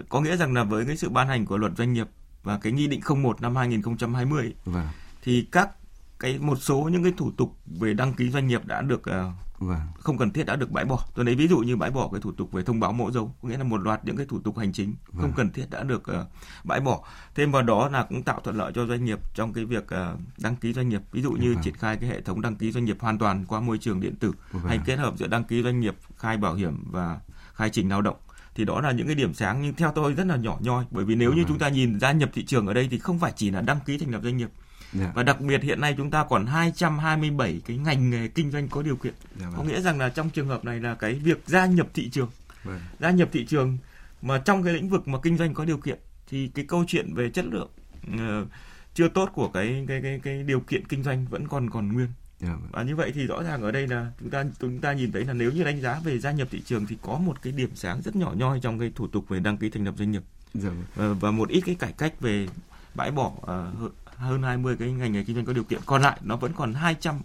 Uh, 0.00 0.08
có 0.08 0.20
nghĩa 0.20 0.36
rằng 0.36 0.54
là 0.54 0.64
với 0.64 0.86
cái 0.86 0.96
sự 0.96 1.08
ban 1.08 1.28
hành 1.28 1.46
của 1.46 1.56
luật 1.56 1.72
doanh 1.76 1.92
nghiệp 1.92 2.08
và 2.42 2.58
cái 2.58 2.72
nghị 2.72 2.86
định 2.86 3.00
01 3.22 3.40
năm 3.40 3.56
2020 3.56 4.54
vâng. 4.64 4.86
thì 5.22 5.48
các 5.52 5.70
cái 6.18 6.38
một 6.38 6.56
số 6.60 6.80
những 6.92 7.02
cái 7.02 7.12
thủ 7.16 7.30
tục 7.36 7.56
về 7.66 7.94
đăng 7.94 8.14
ký 8.14 8.30
doanh 8.30 8.46
nghiệp 8.46 8.66
đã 8.66 8.82
được 8.82 9.00
uh, 9.00 9.34
vâng. 9.58 9.80
không 9.98 10.18
cần 10.18 10.30
thiết 10.30 10.46
đã 10.46 10.56
được 10.56 10.70
bãi 10.70 10.84
bỏ 10.84 11.04
tôi 11.14 11.24
lấy 11.24 11.34
ví 11.34 11.48
dụ 11.48 11.58
như 11.58 11.76
bãi 11.76 11.90
bỏ 11.90 12.08
cái 12.12 12.20
thủ 12.20 12.32
tục 12.32 12.52
về 12.52 12.62
thông 12.62 12.80
báo 12.80 12.92
mẫu 12.92 13.10
dấu 13.10 13.34
có 13.42 13.48
nghĩa 13.48 13.58
là 13.58 13.64
một 13.64 13.80
loạt 13.80 14.04
những 14.04 14.16
cái 14.16 14.26
thủ 14.26 14.40
tục 14.40 14.58
hành 14.58 14.72
chính 14.72 14.94
vâng. 15.06 15.22
không 15.22 15.32
cần 15.36 15.50
thiết 15.50 15.70
đã 15.70 15.82
được 15.82 16.02
uh, 16.10 16.26
bãi 16.64 16.80
bỏ 16.80 17.04
thêm 17.34 17.52
vào 17.52 17.62
đó 17.62 17.88
là 17.88 18.06
cũng 18.08 18.22
tạo 18.22 18.40
thuận 18.44 18.56
lợi 18.56 18.72
cho 18.74 18.86
doanh 18.86 19.04
nghiệp 19.04 19.18
trong 19.34 19.52
cái 19.52 19.64
việc 19.64 19.84
uh, 19.84 20.20
đăng 20.38 20.56
ký 20.56 20.72
doanh 20.72 20.88
nghiệp 20.88 21.02
ví 21.12 21.22
dụ 21.22 21.32
như 21.32 21.54
vâng. 21.54 21.62
triển 21.62 21.74
khai 21.74 21.96
cái 21.96 22.10
hệ 22.10 22.20
thống 22.20 22.40
đăng 22.40 22.56
ký 22.56 22.72
doanh 22.72 22.84
nghiệp 22.84 22.96
hoàn 23.00 23.18
toàn 23.18 23.44
qua 23.48 23.60
môi 23.60 23.78
trường 23.78 24.00
điện 24.00 24.16
tử 24.16 24.32
vâng. 24.50 24.62
hay 24.62 24.78
kết 24.86 24.96
hợp 24.98 25.14
giữa 25.16 25.26
đăng 25.26 25.44
ký 25.44 25.62
doanh 25.62 25.80
nghiệp 25.80 25.94
khai 26.16 26.36
bảo 26.36 26.54
hiểm 26.54 26.84
và 26.90 27.20
khai 27.54 27.70
trình 27.70 27.88
lao 27.88 28.02
động 28.02 28.16
thì 28.60 28.64
đó 28.64 28.80
là 28.80 28.92
những 28.92 29.06
cái 29.06 29.14
điểm 29.14 29.34
sáng 29.34 29.62
nhưng 29.62 29.74
theo 29.74 29.92
tôi 29.94 30.12
rất 30.12 30.26
là 30.26 30.36
nhỏ 30.36 30.58
nhoi 30.60 30.84
bởi 30.90 31.04
vì 31.04 31.14
nếu 31.14 31.32
như 31.32 31.44
chúng 31.48 31.58
ta 31.58 31.68
nhìn 31.68 32.00
gia 32.00 32.12
nhập 32.12 32.30
thị 32.32 32.44
trường 32.44 32.66
ở 32.66 32.74
đây 32.74 32.88
thì 32.90 32.98
không 32.98 33.18
phải 33.18 33.32
chỉ 33.36 33.50
là 33.50 33.60
đăng 33.60 33.80
ký 33.86 33.98
thành 33.98 34.10
lập 34.10 34.20
doanh 34.24 34.36
nghiệp 34.36 34.48
Yeah. 34.92 35.06
Dạ. 35.06 35.12
Và 35.14 35.22
đặc 35.22 35.40
biệt 35.40 35.62
hiện 35.62 35.80
nay 35.80 35.94
chúng 35.96 36.10
ta 36.10 36.24
còn 36.24 36.46
227 36.46 37.60
cái 37.66 37.76
ngành 37.76 38.10
nghề 38.10 38.28
kinh 38.28 38.50
doanh 38.50 38.68
có 38.68 38.82
điều 38.82 38.96
kiện. 38.96 39.12
Yeah, 39.12 39.40
dạ 39.40 39.46
vâng. 39.46 39.56
Có 39.56 39.62
nghĩa 39.62 39.80
rằng 39.80 39.98
là 39.98 40.08
trong 40.08 40.30
trường 40.30 40.48
hợp 40.48 40.64
này 40.64 40.80
là 40.80 40.94
cái 40.94 41.14
việc 41.14 41.42
gia 41.46 41.66
nhập 41.66 41.86
thị 41.94 42.10
trường. 42.10 42.28
Yeah. 42.28 42.64
Vâng. 42.64 42.80
Gia 43.00 43.10
nhập 43.10 43.28
thị 43.32 43.46
trường 43.46 43.78
mà 44.22 44.38
trong 44.38 44.62
cái 44.62 44.74
lĩnh 44.74 44.88
vực 44.88 45.08
mà 45.08 45.18
kinh 45.22 45.36
doanh 45.36 45.54
có 45.54 45.64
điều 45.64 45.78
kiện 45.78 45.98
thì 46.28 46.50
cái 46.54 46.64
câu 46.68 46.84
chuyện 46.86 47.14
về 47.14 47.30
chất 47.30 47.44
lượng 47.44 47.70
uh, 48.14 48.48
chưa 48.94 49.08
tốt 49.08 49.30
của 49.34 49.48
cái 49.48 49.84
cái 49.88 50.00
cái 50.02 50.20
cái 50.22 50.42
điều 50.42 50.60
kiện 50.60 50.86
kinh 50.88 51.02
doanh 51.02 51.26
vẫn 51.30 51.48
còn 51.48 51.70
còn 51.70 51.92
nguyên. 51.92 52.08
Yeah. 52.42 52.60
Vâng. 52.60 52.68
Và 52.72 52.82
như 52.82 52.96
vậy 52.96 53.12
thì 53.14 53.26
rõ 53.26 53.42
ràng 53.42 53.62
ở 53.62 53.70
đây 53.70 53.86
là 53.86 54.12
chúng 54.20 54.30
ta 54.30 54.44
chúng 54.60 54.80
ta 54.80 54.92
nhìn 54.92 55.12
thấy 55.12 55.24
là 55.24 55.32
nếu 55.32 55.52
như 55.52 55.64
đánh 55.64 55.80
giá 55.80 56.00
về 56.04 56.18
gia 56.18 56.32
nhập 56.32 56.48
thị 56.50 56.62
trường 56.66 56.86
thì 56.86 56.96
có 57.02 57.18
một 57.18 57.42
cái 57.42 57.52
điểm 57.52 57.70
sáng 57.74 58.02
rất 58.02 58.16
nhỏ 58.16 58.32
nhoi 58.36 58.60
trong 58.60 58.78
cái 58.78 58.92
thủ 58.94 59.06
tục 59.06 59.28
về 59.28 59.40
đăng 59.40 59.56
ký 59.56 59.70
thành 59.70 59.84
lập 59.84 59.94
doanh 59.98 60.10
nghiệp. 60.10 60.22
Yeah. 60.62 60.74
Và, 60.94 61.12
và 61.12 61.30
một 61.30 61.48
ít 61.48 61.60
cái 61.66 61.74
cải 61.74 61.92
cách 61.92 62.20
về 62.20 62.48
bãi 62.94 63.10
bỏ 63.10 63.32
uh, 63.36 63.92
hơn 64.16 64.42
20 64.42 64.76
cái 64.76 64.92
ngành 64.92 65.12
nghề 65.12 65.24
kinh 65.24 65.36
doanh 65.36 65.46
có 65.46 65.52
điều 65.52 65.64
kiện 65.64 65.80
còn 65.86 66.02
lại 66.02 66.20
nó 66.22 66.36
vẫn 66.36 66.52
còn 66.56 66.74
200 66.74 67.20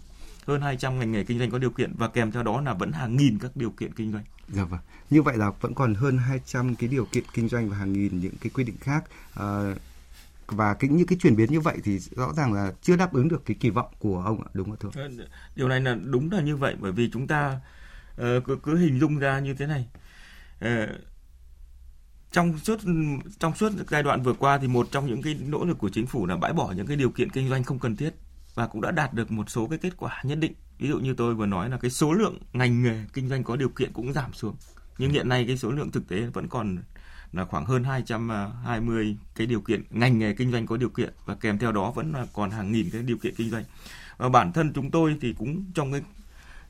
hơn 0.48 0.62
200 0.62 1.00
ngành 1.00 1.12
nghề 1.12 1.24
kinh 1.24 1.40
doanh 1.40 1.52
có 1.52 1.58
điều 1.58 1.70
kiện 1.70 1.94
và 1.98 2.08
kèm 2.08 2.32
theo 2.32 2.44
đó 2.44 2.62
là 2.62 2.74
vẫn 2.74 2.92
hàng 2.92 3.16
nghìn 3.16 3.40
các 3.40 3.52
điều 3.56 3.70
kiện 3.70 3.94
kinh 3.94 4.12
doanh. 4.12 4.24
Dạ 4.50 4.64
vâng. 4.64 4.80
Như 5.10 5.22
vậy 5.22 5.38
là 5.38 5.52
vẫn 5.62 5.74
còn 5.74 5.96
hơn 5.96 6.18
200 6.18 6.76
cái 6.76 6.90
điều 6.90 7.06
kiện 7.06 7.24
kinh 7.34 7.50
doanh 7.50 7.70
và 7.70 7.78
hàng 7.78 7.94
nghìn 7.94 8.20
những 8.20 8.34
cái 8.42 8.50
quy 8.54 8.64
định 8.64 8.78
khác. 8.80 9.04
À, 9.34 9.76
và 10.48 10.74
cái 10.74 10.90
những 10.90 11.08
cái 11.08 11.18
chuyển 11.22 11.36
biến 11.36 11.52
như 11.52 11.60
vậy 11.60 11.78
thì 11.84 12.00
rõ 12.00 12.34
ràng 12.34 12.54
là 12.54 12.72
chưa 12.82 12.96
đáp 12.96 13.14
ứng 13.14 13.28
được 13.28 13.46
cái 13.46 13.58
kỳ 13.60 13.70
vọng 13.70 13.94
của 14.00 14.24
ông 14.26 14.42
ạ, 14.42 14.50
đúng 14.54 14.70
không 14.70 14.78
thưa? 14.80 15.02
Ờ, 15.02 15.10
điều 15.56 15.68
này 15.68 15.82
là 15.82 15.98
đúng 16.04 16.32
là 16.32 16.42
như 16.42 16.56
vậy 16.56 16.76
bởi 16.80 16.92
vì 16.92 17.10
chúng 17.14 17.28
ta 17.28 17.60
uh, 18.12 18.18
cứ, 18.46 18.58
cứ 18.64 18.78
hình 18.78 19.00
dung 19.00 19.18
ra 19.18 19.40
như 19.40 19.54
thế 19.54 19.68
này. 19.68 19.88
Uh, 20.66 20.90
trong 22.32 22.60
suốt 22.60 22.80
trong 23.40 23.56
suốt 23.56 23.72
giai 23.90 24.04
đoạn 24.04 24.24
vừa 24.24 24.34
qua 24.34 24.58
thì 24.58 24.68
một 24.68 24.88
trong 24.92 25.08
những 25.08 25.22
cái 25.22 25.38
nỗ 25.48 25.66
lực 25.66 25.78
của 25.78 25.90
chính 25.90 26.06
phủ 26.06 26.26
là 26.26 26.38
bãi 26.38 26.54
bỏ 26.54 26.72
những 26.72 26.88
cái 26.88 26.98
điều 26.98 27.10
kiện 27.10 27.30
kinh 27.30 27.50
doanh 27.50 27.64
không 27.64 27.80
cần 27.80 27.96
thiết 27.96 28.14
và 28.56 28.68
cũng 28.68 28.82
đã 28.82 28.92
đạt 28.92 29.14
được 29.14 29.32
một 29.32 29.50
số 29.50 29.68
cái 29.68 29.80
kết 29.80 29.98
quả 29.98 30.22
nhất 30.24 30.38
định 30.40 30.54
ví 30.80 30.88
dụ 30.88 31.00
như 31.00 31.14
tôi 31.14 31.36
vừa 31.36 31.46
nói 31.46 31.70
là 31.70 31.78
cái 31.78 31.92
số 31.92 32.14
lượng 32.14 32.38
ngành 32.54 32.84
nghề 32.84 33.06
kinh 33.14 33.30
doanh 33.30 33.44
có 33.44 33.56
điều 33.56 33.70
kiện 33.70 33.94
cũng 33.94 34.14
giảm 34.14 34.34
xuống 34.34 34.56
nhưng 34.98 35.12
hiện 35.12 35.30
nay 35.30 35.46
cái 35.48 35.58
số 35.58 35.72
lượng 35.72 35.92
thực 35.92 36.08
tế 36.08 36.22
vẫn 36.22 36.48
còn 36.48 36.78
là 37.36 37.46
khoảng 37.46 37.66
hơn 37.66 37.84
220 37.84 39.18
cái 39.36 39.48
điều 39.48 39.62
kiện, 39.62 39.84
ngành 39.90 40.20
nghề 40.20 40.34
kinh 40.34 40.52
doanh 40.52 40.66
có 40.66 40.78
điều 40.78 40.90
kiện 40.90 41.14
và 41.26 41.36
kèm 41.36 41.58
theo 41.58 41.72
đó 41.72 41.92
vẫn 41.92 42.14
là 42.14 42.26
còn 42.34 42.52
hàng 42.52 42.72
nghìn 42.72 42.90
cái 42.90 43.02
điều 43.02 43.18
kiện 43.18 43.36
kinh 43.36 43.50
doanh. 43.50 43.64
Và 44.18 44.30
bản 44.30 44.54
thân 44.54 44.72
chúng 44.74 44.92
tôi 44.92 45.18
thì 45.22 45.34
cũng 45.38 45.66
trong 45.74 45.92
cái 45.92 46.02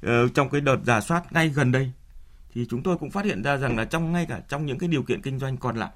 ờ, 0.02 0.28
trong 0.28 0.50
cái 0.50 0.62
đợt 0.62 0.78
giả 0.86 1.02
soát 1.02 1.34
ngay 1.34 1.50
gần 1.50 1.72
đây 1.72 1.92
thì 2.54 2.66
chúng 2.70 2.84
tôi 2.84 2.98
cũng 2.98 3.12
phát 3.12 3.26
hiện 3.26 3.44
ra 3.44 3.58
rằng 3.58 3.78
là 3.78 3.86
trong 3.86 4.12
ngay 4.12 4.26
cả 4.26 4.42
trong 4.50 4.66
những 4.66 4.78
cái 4.78 4.90
điều 4.90 5.04
kiện 5.04 5.22
kinh 5.22 5.40
doanh 5.40 5.58
còn 5.58 5.76
lại 5.76 5.92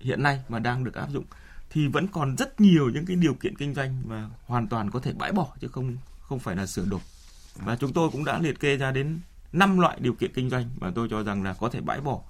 hiện 0.00 0.22
nay 0.22 0.40
mà 0.48 0.58
đang 0.58 0.84
được 0.84 0.94
áp 0.94 1.10
dụng 1.10 1.24
thì 1.70 1.88
vẫn 1.88 2.08
còn 2.08 2.36
rất 2.36 2.60
nhiều 2.60 2.90
những 2.94 3.06
cái 3.06 3.16
điều 3.16 3.34
kiện 3.34 3.56
kinh 3.56 3.74
doanh 3.74 4.02
mà 4.06 4.28
hoàn 4.46 4.68
toàn 4.68 4.90
có 4.90 5.00
thể 5.00 5.12
bãi 5.12 5.32
bỏ 5.32 5.48
chứ 5.60 5.68
không 5.68 5.96
không 6.20 6.38
phải 6.38 6.56
là 6.56 6.66
sửa 6.66 6.84
đổi. 6.84 7.00
Và 7.56 7.76
chúng 7.76 7.92
tôi 7.92 8.10
cũng 8.12 8.24
đã 8.24 8.38
liệt 8.38 8.60
kê 8.60 8.76
ra 8.76 8.90
đến 8.90 9.18
năm 9.52 9.78
loại 9.78 9.96
điều 10.00 10.12
kiện 10.12 10.32
kinh 10.34 10.50
doanh 10.50 10.70
mà 10.80 10.90
tôi 10.94 11.08
cho 11.10 11.22
rằng 11.22 11.42
là 11.42 11.54
có 11.54 11.68
thể 11.68 11.80
bãi 11.80 12.00
bỏ 12.00 12.20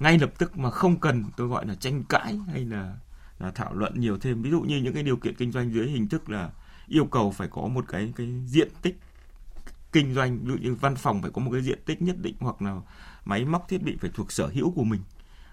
ngay 0.00 0.18
lập 0.18 0.30
tức 0.38 0.58
mà 0.58 0.70
không 0.70 1.00
cần 1.00 1.24
tôi 1.36 1.48
gọi 1.48 1.66
là 1.66 1.74
tranh 1.74 2.04
cãi 2.04 2.38
hay 2.52 2.64
là 2.64 2.96
là 3.38 3.50
thảo 3.50 3.74
luận 3.74 4.00
nhiều 4.00 4.18
thêm 4.18 4.42
ví 4.42 4.50
dụ 4.50 4.60
như 4.60 4.76
những 4.76 4.94
cái 4.94 5.02
điều 5.02 5.16
kiện 5.16 5.34
kinh 5.34 5.52
doanh 5.52 5.72
dưới 5.72 5.88
hình 5.88 6.08
thức 6.08 6.30
là 6.30 6.50
yêu 6.86 7.06
cầu 7.06 7.30
phải 7.30 7.48
có 7.48 7.62
một 7.62 7.84
cái 7.88 8.12
cái 8.16 8.26
diện 8.46 8.68
tích 8.82 8.98
kinh 9.92 10.14
doanh 10.14 10.38
ví 10.38 10.52
dụ 10.52 10.56
như 10.58 10.74
văn 10.74 10.96
phòng 10.96 11.22
phải 11.22 11.30
có 11.30 11.40
một 11.40 11.50
cái 11.52 11.62
diện 11.62 11.78
tích 11.86 12.02
nhất 12.02 12.16
định 12.18 12.34
hoặc 12.40 12.62
là 12.62 12.80
máy 13.24 13.44
móc 13.44 13.68
thiết 13.68 13.82
bị 13.82 13.96
phải 14.00 14.10
thuộc 14.14 14.32
sở 14.32 14.46
hữu 14.46 14.70
của 14.70 14.84
mình 14.84 15.00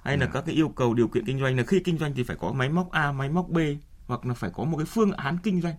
hay 0.04 0.18
là 0.18 0.26
dạ. 0.26 0.32
các 0.34 0.44
cái 0.46 0.56
yêu 0.56 0.70
cầu 0.70 0.94
điều 0.94 1.08
kiện 1.08 1.26
kinh 1.26 1.40
doanh 1.40 1.58
là 1.58 1.64
khi 1.64 1.80
kinh 1.80 1.98
doanh 1.98 2.14
thì 2.16 2.24
phải 2.24 2.38
có 2.40 2.52
máy 2.52 2.70
móc 2.70 2.92
A, 2.92 3.12
máy 3.12 3.30
móc 3.30 3.50
B 3.50 3.58
hoặc 4.08 4.26
là 4.26 4.34
phải 4.34 4.50
có 4.54 4.64
một 4.64 4.78
cái 4.78 4.86
phương 4.86 5.12
án 5.12 5.38
kinh 5.44 5.62
doanh 5.62 5.76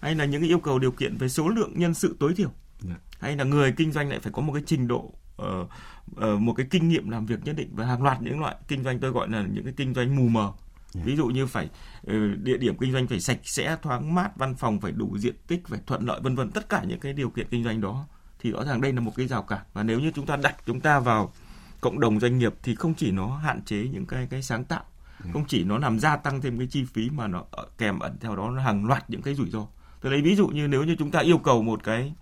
hay 0.00 0.14
là 0.14 0.24
những 0.24 0.40
cái 0.40 0.50
yêu 0.50 0.60
cầu 0.60 0.78
điều 0.78 0.92
kiện 0.92 1.16
về 1.16 1.28
số 1.28 1.48
lượng 1.48 1.72
nhân 1.76 1.94
sự 1.94 2.16
tối 2.20 2.34
thiểu 2.34 2.50
dạ. 2.80 2.94
hay 3.20 3.36
là 3.36 3.44
người 3.44 3.72
kinh 3.72 3.92
doanh 3.92 4.08
lại 4.08 4.20
phải 4.20 4.32
có 4.32 4.42
một 4.42 4.52
cái 4.52 4.62
trình 4.66 4.88
độ 4.88 5.14
một 6.16 6.54
cái 6.56 6.66
kinh 6.70 6.88
nghiệm 6.88 7.10
làm 7.10 7.26
việc 7.26 7.44
nhất 7.44 7.56
định 7.56 7.68
và 7.72 7.86
hàng 7.86 8.02
loạt 8.02 8.22
những 8.22 8.40
loại 8.40 8.56
kinh 8.68 8.84
doanh 8.84 8.98
tôi 8.98 9.10
gọi 9.10 9.28
là 9.28 9.46
những 9.52 9.64
cái 9.64 9.74
kinh 9.76 9.94
doanh 9.94 10.16
mù 10.16 10.28
mờ 10.28 10.52
dạ. 10.92 11.02
ví 11.04 11.16
dụ 11.16 11.26
như 11.26 11.46
phải 11.46 11.68
uh, 12.06 12.12
địa 12.42 12.56
điểm 12.56 12.76
kinh 12.78 12.92
doanh 12.92 13.06
phải 13.06 13.20
sạch 13.20 13.38
sẽ 13.42 13.76
thoáng 13.82 14.14
mát 14.14 14.36
văn 14.36 14.54
phòng 14.54 14.80
phải 14.80 14.92
đủ 14.92 15.18
diện 15.18 15.34
tích 15.46 15.68
phải 15.68 15.80
thuận 15.86 16.06
lợi 16.06 16.20
vân 16.20 16.36
vân 16.36 16.50
tất 16.50 16.68
cả 16.68 16.84
những 16.86 17.00
cái 17.00 17.12
điều 17.12 17.30
kiện 17.30 17.46
kinh 17.50 17.64
doanh 17.64 17.80
đó 17.80 18.06
thì 18.40 18.50
rõ 18.50 18.64
ràng 18.64 18.80
đây 18.80 18.92
là 18.92 19.00
một 19.00 19.12
cái 19.16 19.26
rào 19.26 19.42
cản 19.42 19.60
và 19.72 19.82
nếu 19.82 20.00
như 20.00 20.10
chúng 20.14 20.26
ta 20.26 20.36
đặt 20.36 20.56
chúng 20.66 20.80
ta 20.80 21.00
vào 21.00 21.32
cộng 21.80 22.00
đồng 22.00 22.20
doanh 22.20 22.38
nghiệp 22.38 22.54
thì 22.62 22.74
không 22.74 22.94
chỉ 22.94 23.10
nó 23.10 23.36
hạn 23.36 23.62
chế 23.62 23.76
những 23.76 24.06
cái 24.06 24.26
cái 24.30 24.42
sáng 24.42 24.64
tạo 24.64 24.84
dạ. 25.24 25.30
không 25.32 25.44
chỉ 25.48 25.64
nó 25.64 25.78
làm 25.78 25.98
gia 25.98 26.16
tăng 26.16 26.40
thêm 26.40 26.58
cái 26.58 26.66
chi 26.70 26.84
phí 26.84 27.10
mà 27.10 27.26
nó 27.26 27.44
kèm 27.78 27.98
ẩn 27.98 28.16
theo 28.20 28.36
đó 28.36 28.50
là 28.50 28.62
hàng 28.62 28.86
loạt 28.86 29.10
những 29.10 29.22
cái 29.22 29.34
rủi 29.34 29.50
ro 29.50 29.66
tôi 30.00 30.12
lấy 30.12 30.22
ví 30.22 30.36
dụ 30.36 30.46
như 30.48 30.68
nếu 30.68 30.84
như 30.84 30.96
chúng 30.98 31.10
ta 31.10 31.20
yêu 31.20 31.38
cầu 31.38 31.62
một 31.62 31.84
cái 31.84 32.12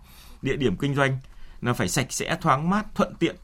địa 0.42 0.56
điểm 0.56 0.76
kinh 0.76 0.94
doanh 0.94 1.18
là 1.62 1.72
phải 1.72 1.88
sạch 1.88 2.12
sẽ 2.12 2.38
thoáng 2.40 2.70
mát 2.70 2.86
thuận 2.94 3.14
tiện 3.14 3.36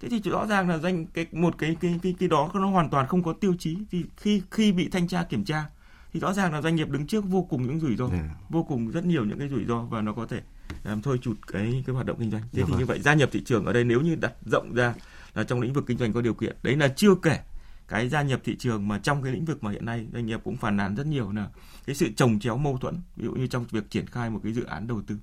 thế 0.00 0.08
thì 0.08 0.30
rõ 0.30 0.46
ràng 0.46 0.68
là 0.68 0.78
danh 0.78 1.06
cái 1.06 1.26
một 1.32 1.54
cái 1.58 1.76
cái 1.80 1.98
cái 2.02 2.14
cái 2.18 2.28
đó 2.28 2.50
nó 2.54 2.70
hoàn 2.70 2.90
toàn 2.90 3.06
không 3.06 3.22
có 3.22 3.32
tiêu 3.32 3.54
chí 3.58 3.76
thì 3.90 4.04
khi 4.16 4.42
khi 4.50 4.72
bị 4.72 4.88
thanh 4.88 5.08
tra 5.08 5.22
kiểm 5.22 5.44
tra 5.44 5.64
thì 6.12 6.20
rõ 6.20 6.32
ràng 6.32 6.52
là 6.52 6.62
doanh 6.62 6.76
nghiệp 6.76 6.90
đứng 6.90 7.06
trước 7.06 7.24
vô 7.24 7.42
cùng 7.50 7.62
những 7.62 7.80
rủi 7.80 7.96
ro 7.96 8.06
yeah. 8.06 8.18
Dạ. 8.22 8.34
vô 8.48 8.62
cùng 8.62 8.90
rất 8.90 9.04
nhiều 9.04 9.24
những 9.24 9.38
cái 9.38 9.48
rủi 9.48 9.64
ro 9.64 9.82
và 9.82 10.02
nó 10.02 10.12
có 10.12 10.26
thể 10.26 10.40
làm 10.84 11.02
thôi 11.02 11.18
chụt 11.22 11.36
cái 11.46 11.82
cái 11.86 11.94
hoạt 11.94 12.06
động 12.06 12.16
kinh 12.20 12.30
doanh 12.30 12.42
thế 12.42 12.58
yeah, 12.58 12.66
thì 12.66 12.72
vâng. 12.72 12.80
như 12.80 12.86
vậy 12.86 13.00
gia 13.00 13.14
nhập 13.14 13.28
thị 13.32 13.42
trường 13.44 13.64
ở 13.64 13.72
đây 13.72 13.84
nếu 13.84 14.00
như 14.00 14.14
đặt 14.14 14.32
rộng 14.46 14.74
ra 14.74 14.94
là 15.34 15.44
trong 15.44 15.60
lĩnh 15.60 15.72
vực 15.72 15.84
kinh 15.86 15.98
doanh 15.98 16.12
có 16.12 16.20
điều 16.20 16.34
kiện 16.34 16.56
đấy 16.62 16.76
là 16.76 16.88
chưa 16.88 17.14
kể 17.22 17.38
cái 17.88 18.08
gia 18.08 18.22
nhập 18.22 18.40
thị 18.44 18.56
trường 18.58 18.88
mà 18.88 18.98
trong 18.98 19.22
cái 19.22 19.32
lĩnh 19.32 19.44
vực 19.44 19.64
mà 19.64 19.70
hiện 19.70 19.84
nay 19.84 20.06
doanh 20.12 20.26
nghiệp 20.26 20.40
cũng 20.44 20.56
phản 20.56 20.76
nàn 20.76 20.94
rất 20.94 21.06
nhiều 21.06 21.32
là 21.32 21.48
cái 21.86 21.96
sự 21.96 22.08
trồng 22.16 22.40
chéo 22.40 22.56
mâu 22.56 22.78
thuẫn 22.78 23.00
ví 23.16 23.24
dụ 23.24 23.32
như 23.32 23.46
trong 23.46 23.64
việc 23.70 23.90
triển 23.90 24.06
khai 24.06 24.30
một 24.30 24.40
cái 24.42 24.52
dự 24.52 24.64
án 24.64 24.86
đầu 24.86 25.02
tư 25.06 25.16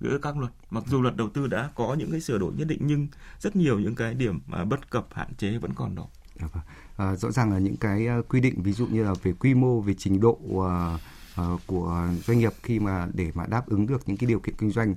giữa 0.00 0.18
các 0.22 0.38
luật. 0.38 0.52
Mặc 0.70 0.84
dù 0.86 1.02
luật 1.02 1.16
đầu 1.16 1.28
tư 1.28 1.46
đã 1.46 1.70
có 1.74 1.94
những 1.94 2.10
cái 2.10 2.20
sửa 2.20 2.38
đổi 2.38 2.52
nhất 2.56 2.68
định 2.68 2.80
nhưng 2.82 3.08
rất 3.40 3.56
nhiều 3.56 3.78
những 3.78 3.94
cái 3.94 4.14
điểm 4.14 4.40
mà 4.46 4.64
bất 4.64 4.90
cập 4.90 5.06
hạn 5.12 5.34
chế 5.38 5.58
vẫn 5.58 5.74
còn 5.74 5.94
đó. 5.94 6.06
Dạ 6.40 6.46
vâng. 6.52 6.62
À, 6.96 7.16
rõ 7.16 7.30
ràng 7.30 7.52
là 7.52 7.58
những 7.58 7.76
cái 7.76 8.06
à, 8.06 8.18
quy 8.28 8.40
định 8.40 8.62
ví 8.62 8.72
dụ 8.72 8.86
như 8.86 9.04
là 9.04 9.14
về 9.22 9.32
quy 9.32 9.54
mô 9.54 9.80
về 9.80 9.94
trình 9.98 10.20
độ 10.20 10.38
à, 10.68 10.98
à, 11.36 11.44
của 11.66 12.08
doanh 12.24 12.38
nghiệp 12.38 12.52
khi 12.62 12.78
mà 12.78 13.08
để 13.14 13.32
mà 13.34 13.46
đáp 13.46 13.66
ứng 13.66 13.86
được 13.86 14.02
những 14.06 14.16
cái 14.16 14.28
điều 14.28 14.40
kiện 14.40 14.54
kinh 14.58 14.70
doanh 14.70 14.94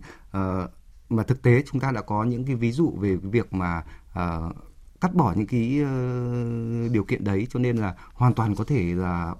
mà 1.09 1.23
thực 1.23 1.41
tế 1.41 1.63
chúng 1.71 1.81
ta 1.81 1.91
đã 1.91 2.01
có 2.01 2.23
những 2.23 2.45
cái 2.45 2.55
ví 2.55 2.71
dụ 2.71 2.91
về 2.99 3.17
cái 3.21 3.31
việc 3.31 3.53
mà 3.53 3.83
cắt 5.01 5.15
bỏ 5.15 5.33
những 5.35 5.47
cái 5.47 5.81
uh, 5.83 6.91
điều 6.91 7.03
kiện 7.03 7.23
đấy 7.23 7.47
cho 7.49 7.59
nên 7.59 7.77
là 7.77 7.95
hoàn 8.13 8.33
toàn 8.33 8.55
có 8.55 8.63
thể 8.63 8.95
là 8.95 9.35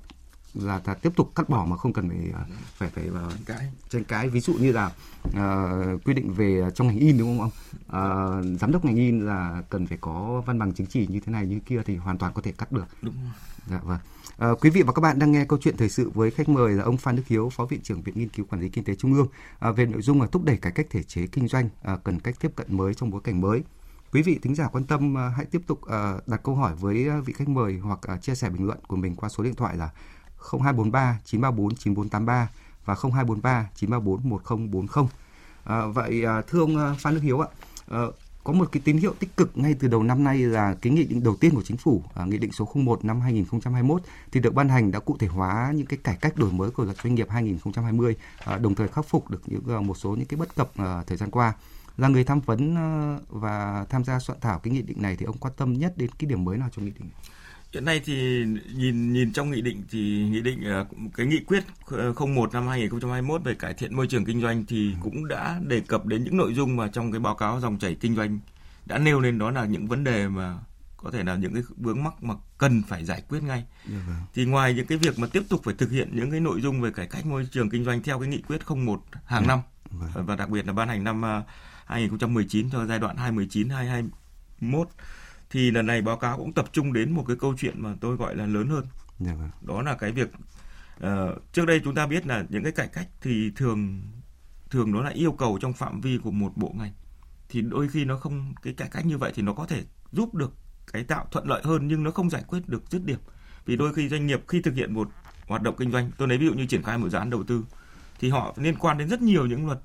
là 0.54 0.80
ta 0.80 0.94
tiếp 0.94 1.12
tục 1.16 1.32
cắt 1.36 1.50
bỏ 1.50 1.66
mà 1.66 1.78
không 1.78 1.94
cần 1.94 2.10
phải 2.10 2.34
phải 2.78 2.90
phải 2.90 3.10
vào 3.10 3.32
cái 3.46 3.72
tranh 3.90 4.04
cãi. 4.04 4.30
Ví 4.30 4.40
dụ 4.40 4.54
như 4.54 4.72
là 4.72 4.92
uh, 5.28 6.06
quy 6.06 6.14
định 6.14 6.34
về 6.34 6.70
trong 6.76 6.88
ngành 6.88 6.98
in 6.98 7.18
đúng 7.18 7.38
không 7.38 7.42
ông? 7.42 7.52
Uh, 8.54 8.60
giám 8.60 8.72
đốc 8.72 8.86
ngành 8.86 8.96
in 8.96 9.26
là 9.26 9.64
cần 9.70 9.88
phải 9.88 9.98
có 10.02 10.44
văn 10.46 10.60
bằng 10.60 10.74
chứng 10.74 10.88
chỉ 10.88 11.08
như 11.08 11.20
thế 11.20 11.32
này 11.32 11.48
như 11.48 11.60
kia 11.60 11.82
thì 11.86 11.96
hoàn 11.96 12.18
toàn 12.18 12.34
có 12.34 12.42
thể 12.42 12.52
cắt 12.52 12.72
được. 12.72 12.86
Đúng 13.02 13.16
dạ 13.70 13.80
vâng. 13.84 14.00
À, 14.38 14.50
quý 14.62 14.70
vị 14.70 14.82
và 14.82 14.94
các 14.94 15.02
bạn 15.02 15.20
đang 15.20 15.32
nghe 15.32 15.46
câu 15.46 15.60
chuyện 15.62 15.78
thời 15.78 15.90
sự 15.90 16.10
với 16.10 16.32
khách 16.32 16.50
mời 16.50 16.74
là 16.74 16.84
ông 16.84 16.98
Phan 16.98 17.16
Đức 17.16 17.24
Hiếu, 17.28 17.50
Phó 17.50 17.66
Viện 17.66 17.82
trưởng 17.84 18.02
Viện 18.02 18.16
Nghiên 18.18 18.30
cứu 18.30 18.46
Quản 18.46 18.62
lý 18.62 18.70
Kinh 18.70 18.84
tế 18.84 18.96
Trung 18.96 19.14
ương. 19.14 19.28
À, 19.60 19.72
về 19.72 19.86
nội 19.86 20.02
dung 20.02 20.22
là 20.22 20.28
thúc 20.28 20.44
đẩy 20.46 20.58
cải 20.58 20.72
cách 20.72 20.88
thể 20.90 21.04
chế 21.04 21.28
kinh 21.28 21.48
doanh, 21.48 21.70
à, 21.84 21.98
cần 22.04 22.20
cách 22.20 22.36
tiếp 22.40 22.52
cận 22.56 22.78
mới 22.78 22.94
trong 22.94 23.12
bối 23.12 23.22
cảnh 23.24 23.42
mới. 23.42 23.64
Quý 24.12 24.22
vị 24.22 24.40
thính 24.42 24.56
giả 24.56 24.68
quan 24.68 24.84
tâm 24.84 25.18
à, 25.18 25.34
hãy 25.38 25.46
tiếp 25.46 25.62
tục 25.68 25.82
à, 25.86 26.14
đặt 26.28 26.44
câu 26.44 26.56
hỏi 26.56 26.76
với 26.76 27.10
vị 27.26 27.34
khách 27.34 27.50
mời 27.50 27.78
hoặc 27.78 28.00
à, 28.02 28.18
chia 28.18 28.36
sẻ 28.36 28.50
bình 28.50 28.66
luận 28.66 28.80
của 28.88 28.96
mình 28.96 29.16
qua 29.16 29.30
số 29.30 29.44
điện 29.44 29.56
thoại 29.56 29.78
là 29.78 29.90
0243 30.52 31.20
934 31.26 31.76
9483 31.76 32.50
và 32.86 32.96
0243 32.96 33.70
934 33.76 34.30
1040. 34.30 35.08
À, 35.64 35.86
vậy 35.86 36.26
à, 36.26 36.42
thưa 36.48 36.60
ông 36.60 36.78
ờ, 36.78 36.96
Phan 37.00 37.14
Đức 37.14 37.22
Hiếu 37.24 37.40
ạ, 37.40 37.48
à, 37.88 38.00
có 38.44 38.54
một 38.54 38.70
cái 38.72 38.82
tín 38.86 38.98
hiệu 38.98 39.14
tích 39.20 39.38
cực 39.38 39.58
ngay 39.58 39.76
từ 39.80 39.88
đầu 39.88 40.04
năm 40.04 40.24
nay 40.24 40.38
là 40.38 40.76
cái 40.82 40.94
nghị 40.94 41.04
định 41.04 41.24
đầu 41.24 41.36
tiên 41.36 41.56
của 41.56 41.62
chính 41.62 41.78
phủ, 41.78 42.04
à, 42.16 42.26
nghị 42.26 42.38
định 42.38 42.52
số 42.52 42.68
01 42.74 43.06
năm 43.06 43.22
2021 43.22 44.02
thì 44.32 44.40
được 44.40 44.54
ban 44.54 44.70
hành 44.70 44.92
đã 44.92 45.00
cụ 45.00 45.18
thể 45.20 45.28
hóa 45.28 45.72
những 45.76 45.86
cái 45.86 46.00
cải 46.04 46.18
cách 46.22 46.38
đổi 46.38 46.52
mới 46.52 46.72
của 46.72 46.84
luật 46.84 46.98
doanh 47.04 47.16
nghiệp 47.16 47.28
2020, 47.30 48.16
à, 48.46 48.58
đồng 48.58 48.76
thời 48.76 48.88
khắc 48.88 49.06
phục 49.06 49.30
được 49.30 49.42
những 49.46 49.88
một 49.88 49.98
số 49.98 50.10
những 50.10 50.26
cái 50.26 50.38
bất 50.38 50.56
cập 50.56 50.70
à, 50.78 51.04
thời 51.08 51.18
gian 51.18 51.32
qua. 51.32 51.54
Là 51.98 52.08
người 52.08 52.24
tham 52.24 52.40
vấn 52.40 52.76
à, 52.76 53.18
và 53.30 53.86
tham 53.90 54.04
gia 54.04 54.20
soạn 54.20 54.40
thảo 54.42 54.60
cái 54.60 54.74
nghị 54.74 54.82
định 54.82 55.02
này 55.02 55.16
thì 55.16 55.26
ông 55.26 55.38
quan 55.38 55.54
tâm 55.58 55.74
nhất 55.74 55.94
đến 55.98 56.10
cái 56.20 56.30
điểm 56.30 56.44
mới 56.44 56.58
nào 56.58 56.70
trong 56.72 56.86
nghị 56.86 56.92
định 56.92 57.10
này? 57.10 57.32
Hiện 57.74 57.86
nay 57.86 58.02
thì 58.06 58.46
nhìn 58.76 59.14
nhìn 59.14 59.34
trong 59.34 59.52
nghị 59.52 59.62
định 59.62 59.84
thì 59.90 60.28
nghị 60.32 60.42
định 60.42 60.64
ờ, 60.64 60.86
cái 61.16 61.26
nghị 61.26 61.40
quyết 61.40 61.64
01 62.16 62.54
năm 62.54 62.68
2021 62.68 63.44
về 63.44 63.54
cải 63.54 63.74
thiện 63.74 63.96
môi 63.96 64.08
trường 64.08 64.26
kinh 64.26 64.42
doanh 64.42 64.66
thì 64.66 64.96
cũng 65.02 65.28
đã 65.28 65.60
đề 65.68 65.80
cập 65.80 66.06
đến 66.06 66.24
những 66.24 66.38
nội 66.38 66.54
dung 66.54 66.76
mà 66.76 66.88
trong 66.88 67.12
cái 67.12 67.20
báo 67.20 67.36
cáo 67.36 67.60
dòng 67.60 67.80
chảy 67.80 67.96
kinh 67.96 68.16
doanh 68.16 68.40
đã 68.86 68.98
nêu 68.98 69.20
lên 69.20 69.38
đó 69.38 69.52
là 69.52 69.66
những 69.66 69.88
vấn 69.88 70.04
đề 70.04 70.28
mà 70.28 70.58
có 70.98 71.12
thể 71.12 71.24
là 71.24 71.36
những 71.36 71.54
cái 71.54 71.64
vướng 71.78 72.04
mắc 72.04 72.24
mà 72.24 72.34
cần 72.58 72.84
phải 72.88 73.06
giải 73.06 73.24
quyết 73.30 73.44
ngay. 73.44 73.58
Yeah, 73.58 73.68
dạ 73.90 73.98
vâng. 74.08 74.16
Thì 74.34 74.46
ngoài 74.46 74.74
những 74.74 74.86
cái 74.86 74.98
việc 74.98 75.20
mà 75.20 75.28
tiếp 75.28 75.44
tục 75.50 75.62
phải 75.64 75.74
thực 75.74 75.92
hiện 75.92 76.10
những 76.14 76.32
cái 76.32 76.40
nội 76.40 76.62
dung 76.62 76.82
về 76.82 76.92
cải 76.92 77.08
cách 77.08 77.26
môi 77.26 77.48
trường 77.52 77.70
kinh 77.70 77.86
doanh 77.86 78.04
theo 78.04 78.20
cái 78.20 78.28
nghị 78.30 78.42
quyết 78.42 78.60
01 78.68 79.02
hàng 79.26 79.44
yeah. 79.44 79.48
năm 79.48 79.60
yeah. 80.02 80.16
Vâng. 80.16 80.26
và 80.26 80.36
đặc 80.36 80.50
biệt 80.50 80.68
là 80.68 80.74
ban 80.74 80.88
hành 80.88 81.04
năm 81.04 81.24
2019 81.86 82.66
ờ, 82.66 82.70
cho 82.72 82.86
giai 82.86 83.00
đoạn 83.00 83.18
2019 83.18 83.70
2021 83.70 84.88
thì 85.50 85.72
lần 85.72 85.86
này 85.86 86.02
báo 86.02 86.18
cáo 86.18 86.38
cũng 86.38 86.54
tập 86.54 86.66
trung 86.72 86.94
đến 86.94 87.12
một 87.12 87.24
cái 87.28 87.38
câu 87.40 87.54
chuyện 87.58 87.82
mà 87.82 87.96
tôi 88.02 88.16
gọi 88.16 88.36
là 88.36 88.46
lớn 88.46 88.70
hơn 88.70 88.86
yeah, 89.26 89.38
vâng. 89.38 89.50
đó 89.62 89.82
là 89.82 89.96
cái 89.96 90.12
việc 90.12 90.30
uh, 91.04 91.08
trước 91.54 91.66
đây 91.66 91.82
chúng 91.84 91.96
ta 91.96 92.08
biết 92.08 92.28
là 92.28 92.46
những 92.50 92.64
cái 92.64 92.72
cải 92.72 92.88
cách 92.88 93.08
thì 93.22 93.52
thường 93.56 94.02
thường 94.70 94.92
nó 94.92 95.02
là 95.02 95.10
yêu 95.10 95.32
cầu 95.32 95.58
trong 95.62 95.74
phạm 95.74 96.02
vi 96.02 96.18
của 96.24 96.32
một 96.32 96.52
bộ 96.56 96.74
ngành 96.78 96.92
thì 97.50 97.62
đôi 97.62 97.88
khi 97.88 98.06
nó 98.06 98.18
không 98.18 98.54
cái 98.64 98.74
cải 98.74 98.90
cách 98.92 99.06
như 99.06 99.18
vậy 99.18 99.32
thì 99.36 99.42
nó 99.42 99.54
có 99.54 99.66
thể 99.66 99.84
giúp 100.12 100.36
được 100.36 100.54
cái 100.94 101.04
tạo 101.04 101.28
thuận 101.32 101.48
lợi 101.48 101.62
hơn 101.64 101.88
nhưng 101.88 102.04
nó 102.04 102.12
không 102.12 102.30
giải 102.30 102.44
quyết 102.48 102.70
được 102.70 102.84
dứt 102.90 103.06
điểm 103.06 103.20
vì 103.66 103.76
đôi 103.76 103.94
khi 103.94 104.10
doanh 104.10 104.28
nghiệp 104.28 104.42
khi 104.48 104.62
thực 104.62 104.76
hiện 104.76 104.94
một 104.94 105.10
hoạt 105.48 105.62
động 105.62 105.76
kinh 105.78 105.92
doanh 105.92 106.12
tôi 106.18 106.28
lấy 106.28 106.38
ví 106.38 106.46
dụ 106.46 106.54
như 106.54 106.66
triển 106.66 106.84
khai 106.84 106.98
một 106.98 107.10
dự 107.10 107.18
án 107.18 107.30
đầu 107.30 107.44
tư 107.44 107.66
thì 108.20 108.30
họ 108.30 108.54
liên 108.58 108.76
quan 108.76 108.98
đến 108.98 109.10
rất 109.10 109.22
nhiều 109.22 109.46
những 109.46 109.66
luật 109.66 109.80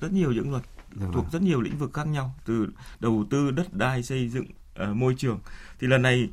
rất 0.00 0.12
nhiều 0.12 0.32
những 0.32 0.50
luật 0.50 0.62
Được 0.90 0.98
dạ 1.00 1.06
thuộc 1.12 1.24
vâng. 1.24 1.32
rất 1.32 1.42
nhiều 1.42 1.60
lĩnh 1.60 1.78
vực 1.78 1.92
khác 1.92 2.06
nhau 2.06 2.34
từ 2.44 2.68
đầu 3.00 3.26
tư 3.30 3.50
đất 3.50 3.74
đai 3.74 4.02
xây 4.02 4.28
dựng 4.28 4.46
uh, 4.82 4.96
môi 4.96 5.14
trường. 5.18 5.38
Thì 5.80 5.86
lần 5.86 6.02
này 6.02 6.28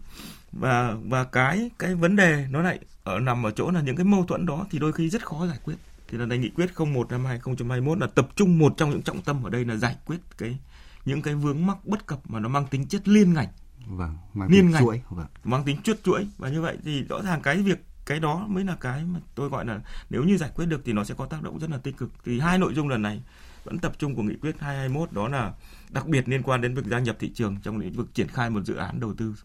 và 0.51 0.95
và 1.03 1.23
cái 1.23 1.69
cái 1.79 1.95
vấn 1.95 2.15
đề 2.15 2.47
nó 2.49 2.61
lại 2.61 2.79
ở 3.03 3.19
nằm 3.19 3.45
ở 3.45 3.51
chỗ 3.51 3.71
là 3.71 3.81
những 3.81 3.95
cái 3.95 4.05
mâu 4.05 4.25
thuẫn 4.25 4.45
đó 4.45 4.65
thì 4.71 4.79
đôi 4.79 4.93
khi 4.93 5.09
rất 5.09 5.25
khó 5.25 5.47
giải 5.47 5.57
quyết. 5.63 5.75
Thì 6.07 6.17
lần 6.17 6.29
này 6.29 6.37
nghị 6.37 6.49
quyết 6.49 6.69
01 6.93 7.11
năm 7.11 7.25
2021 7.25 7.99
là 7.99 8.07
tập 8.15 8.27
trung 8.35 8.59
một 8.59 8.73
trong 8.77 8.89
những 8.89 9.01
trọng 9.01 9.21
tâm 9.21 9.43
ở 9.43 9.49
đây 9.49 9.65
là 9.65 9.75
giải 9.75 9.95
quyết 10.05 10.17
cái 10.37 10.57
những 11.05 11.21
cái 11.21 11.35
vướng 11.35 11.65
mắc 11.65 11.77
bất 11.85 12.05
cập 12.05 12.19
mà 12.29 12.39
nó 12.39 12.49
mang 12.49 12.67
tính 12.67 12.87
chất 12.87 13.07
liên 13.07 13.33
ngành. 13.33 13.47
Vâng 13.85 14.17
mang 14.33 14.49
liên 14.51 14.71
ngành. 14.71 14.83
chuỗi 14.83 15.01
vâng. 15.09 15.27
mang 15.43 15.63
tính 15.63 15.77
chuốt 15.83 16.03
chuỗi 16.03 16.27
và 16.37 16.49
như 16.49 16.61
vậy 16.61 16.77
thì 16.83 17.03
rõ 17.03 17.21
ràng 17.21 17.41
cái 17.41 17.57
việc 17.57 17.83
cái 18.05 18.19
đó 18.19 18.45
mới 18.47 18.63
là 18.63 18.75
cái 18.75 19.03
mà 19.05 19.19
tôi 19.35 19.49
gọi 19.49 19.65
là 19.65 19.79
nếu 20.09 20.23
như 20.23 20.37
giải 20.37 20.51
quyết 20.55 20.65
được 20.65 20.81
thì 20.85 20.93
nó 20.93 21.03
sẽ 21.03 21.15
có 21.17 21.25
tác 21.25 21.43
động 21.43 21.59
rất 21.59 21.69
là 21.69 21.77
tích 21.77 21.97
cực. 21.97 22.09
Thì 22.25 22.39
hai 22.39 22.57
nội 22.57 22.73
dung 22.73 22.89
lần 22.89 23.01
này 23.01 23.21
vẫn 23.67 23.79
tập 23.79 23.93
trung 23.99 24.15
của 24.15 24.23
nghị 24.23 24.35
quyết 24.35 24.59
221 24.59 25.11
đó 25.11 25.27
là 25.27 25.53
đặc 25.89 26.07
biệt 26.07 26.29
liên 26.29 26.43
quan 26.43 26.61
đến 26.61 26.73
việc 26.73 26.85
gia 26.85 26.99
nhập 26.99 27.15
thị 27.19 27.31
trường 27.35 27.57
trong 27.63 27.77
lĩnh 27.77 27.93
vực 27.93 28.13
triển 28.13 28.27
khai 28.27 28.49
một 28.49 28.65
dự 28.65 28.75
án 28.75 28.99
đầu 28.99 29.13
tư 29.13 29.35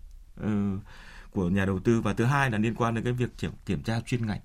uh, 0.41 0.47
của 1.31 1.49
nhà 1.49 1.65
đầu 1.65 1.79
tư 1.79 2.01
và 2.01 2.15
thứ 2.15 2.25
hai 2.25 2.51
là 2.51 2.59
liên 2.59 2.75
quan 2.75 2.95
đến 2.95 3.05
cái 3.05 3.13
việc 3.13 3.31
kiểm 3.67 3.83
tra 3.83 4.01
chuyên 4.01 4.27
ngành 4.27 4.41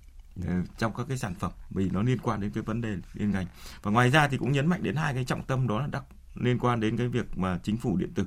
ờ, 0.47 0.53
trong 0.77 0.93
các 0.97 1.05
cái 1.09 1.17
sản 1.17 1.33
phẩm 1.35 1.51
vì 1.69 1.89
nó 1.89 2.01
liên 2.01 2.17
quan 2.17 2.41
đến 2.41 2.51
cái 2.51 2.63
vấn 2.63 2.81
đề 2.81 2.97
liên 3.13 3.31
ngành. 3.31 3.45
Và 3.81 3.91
ngoài 3.91 4.09
ra 4.09 4.27
thì 4.27 4.37
cũng 4.37 4.51
nhấn 4.51 4.67
mạnh 4.67 4.83
đến 4.83 4.95
hai 4.95 5.13
cái 5.13 5.25
trọng 5.25 5.43
tâm 5.43 5.67
đó 5.67 5.79
là 5.79 5.87
đặc 5.87 6.03
liên 6.35 6.59
quan 6.59 6.79
đến 6.79 6.97
cái 6.97 7.07
việc 7.07 7.37
mà 7.37 7.59
chính 7.63 7.77
phủ 7.77 7.97
điện 7.97 8.13
tử 8.13 8.25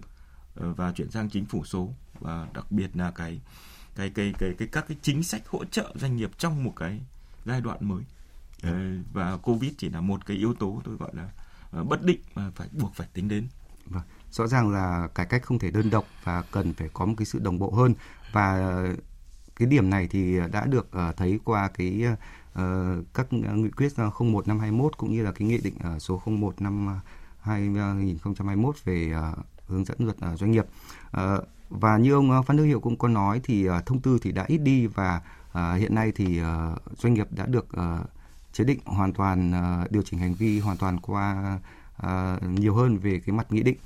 ờ, 0.54 0.72
và 0.72 0.92
chuyển 0.92 1.10
sang 1.10 1.30
chính 1.30 1.46
phủ 1.46 1.64
số. 1.64 1.94
Và 2.20 2.48
đặc 2.54 2.72
biệt 2.72 2.96
là 2.96 3.10
cái 3.10 3.40
cái 3.94 4.10
cái 4.10 4.32
cái, 4.38 4.54
cái 4.58 4.68
các 4.72 4.84
cái 4.88 4.96
chính 5.02 5.22
sách 5.22 5.48
hỗ 5.48 5.64
trợ 5.64 5.92
doanh 5.94 6.16
nghiệp 6.16 6.30
trong 6.38 6.64
một 6.64 6.72
cái 6.76 7.00
giai 7.44 7.60
đoạn 7.60 7.78
mới. 7.88 8.02
Và 9.12 9.36
covid 9.36 9.72
chỉ 9.78 9.88
là 9.88 10.00
một 10.00 10.26
cái 10.26 10.36
yếu 10.36 10.54
tố 10.54 10.82
tôi 10.84 10.96
gọi 10.96 11.10
là 11.14 11.28
Ờ, 11.70 11.84
bất 11.84 12.02
định 12.02 12.20
mà 12.34 12.50
phải 12.56 12.68
buộc 12.72 12.94
phải 12.94 13.08
tính 13.12 13.28
đến 13.28 13.48
Vâng. 13.86 14.02
Rõ 14.30 14.46
ràng 14.46 14.70
là 14.70 15.08
cải 15.14 15.26
cách 15.26 15.42
không 15.42 15.58
thể 15.58 15.70
đơn 15.70 15.90
độc 15.90 16.04
và 16.24 16.42
cần 16.42 16.74
phải 16.74 16.88
có 16.92 17.06
một 17.06 17.14
cái 17.16 17.26
sự 17.26 17.38
đồng 17.38 17.58
bộ 17.58 17.70
hơn 17.70 17.94
và 18.32 18.72
cái 19.56 19.68
điểm 19.68 19.90
này 19.90 20.08
thì 20.10 20.38
đã 20.52 20.66
được 20.66 20.92
ờ, 20.92 21.12
thấy 21.16 21.40
qua 21.44 21.68
cái 21.68 22.04
ờ, 22.52 22.96
các 23.14 23.32
nghị 23.32 23.70
quyết 23.70 23.92
01 24.20 24.48
năm 24.48 24.58
21 24.58 24.96
cũng 24.96 25.12
như 25.12 25.22
là 25.22 25.32
cái 25.32 25.48
nghị 25.48 25.58
định 25.58 25.74
số 25.98 26.22
01 26.26 26.60
năm 26.60 27.00
2021 27.40 28.84
về 28.84 29.12
hướng 29.66 29.84
dẫn 29.84 29.96
luật 30.00 30.16
doanh 30.36 30.50
nghiệp. 30.50 30.66
Và 31.70 31.98
như 31.98 32.12
ông 32.12 32.42
Phan 32.46 32.56
Đức 32.56 32.64
Hiệu 32.64 32.80
cũng 32.80 32.96
có 32.96 33.08
nói 33.08 33.40
thì 33.44 33.68
thông 33.86 34.00
tư 34.00 34.18
thì 34.22 34.32
đã 34.32 34.44
ít 34.48 34.58
đi 34.58 34.86
và 34.86 35.20
hiện 35.76 35.94
nay 35.94 36.12
thì 36.14 36.40
doanh 36.96 37.14
nghiệp 37.14 37.26
đã 37.30 37.46
được 37.46 37.66
chế 38.52 38.64
định 38.64 38.78
hoàn 38.84 39.12
toàn 39.12 39.52
ờ, 39.52 39.86
điều 39.90 40.02
chỉnh 40.02 40.20
hành 40.20 40.34
vi 40.34 40.60
hoàn 40.60 40.76
toàn 40.76 41.00
qua 41.00 41.58
uh, 42.06 42.42
nhiều 42.42 42.74
hơn 42.74 42.98
về 42.98 43.20
cái 43.26 43.36
mặt 43.36 43.46
nghị 43.50 43.62
định. 43.62 43.76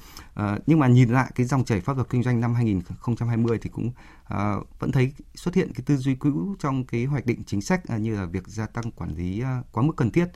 Uh, 0.41 0.63
nhưng 0.67 0.79
mà 0.79 0.87
nhìn 0.87 1.09
lại 1.09 1.33
cái 1.35 1.47
dòng 1.47 1.65
chảy 1.65 1.81
pháp 1.81 1.97
luật 1.97 2.09
kinh 2.11 2.23
doanh 2.23 2.41
năm 2.41 2.55
2020 2.55 3.59
thì 3.63 3.71
cũng 3.71 3.87
uh, 4.35 4.67
vẫn 4.79 4.93
thấy 4.93 5.13
xuất 5.35 5.55
hiện 5.55 5.73
cái 5.75 5.83
tư 5.87 5.97
duy 5.97 6.15
cũ 6.15 6.55
trong 6.59 6.85
cái 6.85 7.05
hoạch 7.05 7.27
định 7.27 7.43
chính 7.47 7.61
sách 7.61 7.81
uh, 7.95 8.01
như 8.01 8.17
là 8.17 8.25
việc 8.25 8.49
gia 8.49 8.67
tăng 8.67 8.91
quản 8.91 9.15
lý 9.15 9.43
uh, 9.43 9.73
quá 9.73 9.83
mức 9.83 9.93
cần 9.97 10.11
thiết. 10.11 10.27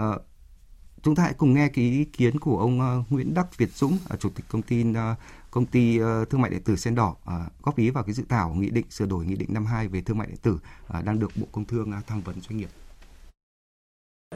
Uh, 0.00 0.22
chúng 1.02 1.14
ta 1.14 1.22
hãy 1.22 1.34
cùng 1.34 1.54
nghe 1.54 1.68
cái 1.68 1.84
ý 1.84 2.04
kiến 2.04 2.38
của 2.38 2.58
ông 2.58 2.80
uh, 2.80 3.12
Nguyễn 3.12 3.34
Đắc 3.34 3.58
Việt 3.58 3.72
Dũng, 3.72 3.98
uh, 4.14 4.20
chủ 4.20 4.30
tịch 4.30 4.44
công 4.48 4.62
ty 4.62 4.84
uh, 4.90 4.96
công 5.50 5.66
ty 5.66 6.00
uh, 6.00 6.30
thương 6.30 6.40
mại 6.40 6.50
điện 6.50 6.62
tử 6.62 6.76
Sen 6.76 6.94
Đỏ 6.94 7.16
uh, 7.22 7.62
góp 7.62 7.76
ý 7.76 7.90
vào 7.90 8.04
cái 8.04 8.14
dự 8.14 8.24
thảo 8.28 8.54
nghị 8.54 8.70
định 8.70 8.90
sửa 8.90 9.06
đổi 9.06 9.26
nghị 9.26 9.36
định 9.36 9.48
52 9.52 9.88
về 9.88 10.00
thương 10.02 10.18
mại 10.18 10.26
điện 10.26 10.36
tử 10.42 10.58
uh, 10.98 11.04
đang 11.04 11.18
được 11.18 11.30
Bộ 11.36 11.46
Công 11.52 11.64
Thương 11.64 11.90
uh, 11.98 12.06
tham 12.06 12.20
vấn 12.20 12.40
doanh 12.40 12.56
nghiệp. 12.56 12.68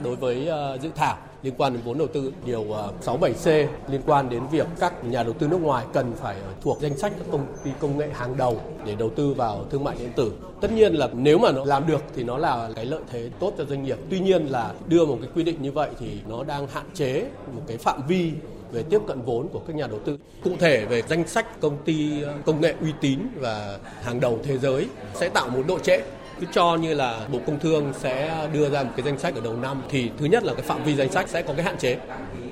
Đối 0.05 0.17
với 0.17 0.47
ờ, 0.47 0.79
dự 0.83 0.91
thảo 0.95 1.17
liên 1.43 1.55
quan 1.59 1.73
đến 1.73 1.83
vốn 1.85 1.99
đầu 1.99 2.07
tư, 2.07 2.33
điều 2.47 2.73
ờ, 2.73 2.93
67C 3.05 3.67
liên 3.91 4.01
quan 4.07 4.29
đến 4.29 4.43
việc 4.53 4.67
các 4.81 5.05
nhà 5.05 5.23
đầu 5.23 5.33
tư 5.33 5.49
nước 5.49 5.61
ngoài 5.61 5.87
cần 5.93 6.13
phải 6.17 6.35
ờ, 6.35 6.53
thuộc 6.63 6.79
danh 6.81 6.99
sách 6.99 7.13
các 7.19 7.27
công 7.33 7.47
ty 7.65 7.71
công 7.81 7.99
nghệ 7.99 8.09
hàng 8.15 8.37
đầu 8.37 8.61
để 8.87 8.95
đầu 8.95 9.11
tư 9.11 9.35
vào 9.35 9.65
thương 9.71 9.85
mại 9.85 9.97
điện 9.99 10.13
tử. 10.17 10.33
Tất 10.61 10.73
nhiên 10.73 10.95
là 10.95 11.09
nếu 11.13 11.39
mà 11.39 11.53
nó 11.53 11.65
làm 11.65 11.87
được 11.87 12.03
thì 12.17 12.23
nó 12.23 12.39
là 12.39 12.69
cái 12.77 12.85
lợi 12.85 13.01
thế 13.11 13.31
tốt 13.41 13.55
cho 13.59 13.65
doanh 13.65 13.85
nghiệp. 13.85 13.99
Tuy 14.11 14.21
nhiên 14.21 14.47
là 14.47 14.73
đưa 14.87 15.07
một 15.07 15.19
cái 15.23 15.31
quy 15.35 15.43
định 15.43 15.63
như 15.63 15.73
vậy 15.73 15.91
thì 16.01 16.19
nó 16.29 16.45
đang 16.45 16.67
hạn 16.67 16.87
chế 16.95 17.25
một 17.55 17.63
cái 17.67 17.77
phạm 17.77 18.07
vi 18.09 18.33
về 18.73 18.83
tiếp 18.83 19.01
cận 19.07 19.23
vốn 19.23 19.49
của 19.49 19.61
các 19.67 19.77
nhà 19.77 19.87
đầu 19.87 19.99
tư. 20.05 20.19
Cụ 20.45 20.51
thể 20.59 20.85
về 20.85 21.03
danh 21.09 21.29
sách 21.29 21.61
công 21.61 21.77
ty 21.85 22.23
công 22.47 22.61
nghệ 22.61 22.75
uy 22.81 22.93
tín 23.01 23.19
và 23.35 23.79
hàng 24.03 24.21
đầu 24.21 24.39
thế 24.43 24.59
giới 24.59 24.87
sẽ 25.15 25.29
tạo 25.29 25.49
một 25.49 25.63
độ 25.69 25.79
trễ 25.79 26.01
cứ 26.41 26.47
cho 26.53 26.77
như 26.77 26.95
là 26.95 27.27
Bộ 27.33 27.39
Công 27.47 27.59
Thương 27.59 27.93
sẽ 27.99 28.49
đưa 28.53 28.71
ra 28.71 28.83
một 28.83 28.91
cái 28.97 29.07
danh 29.07 29.19
sách 29.19 29.35
ở 29.35 29.41
đầu 29.41 29.57
năm 29.57 29.83
thì 29.89 30.11
thứ 30.19 30.27
nhất 30.27 30.45
là 30.45 30.55
cái 30.55 30.63
phạm 30.63 30.85
vi 30.85 30.95
danh 30.95 31.13
sách 31.13 31.29
sẽ 31.29 31.43
có 31.43 31.55
cái 31.55 31.65
hạn 31.65 31.79
chế. 31.79 31.97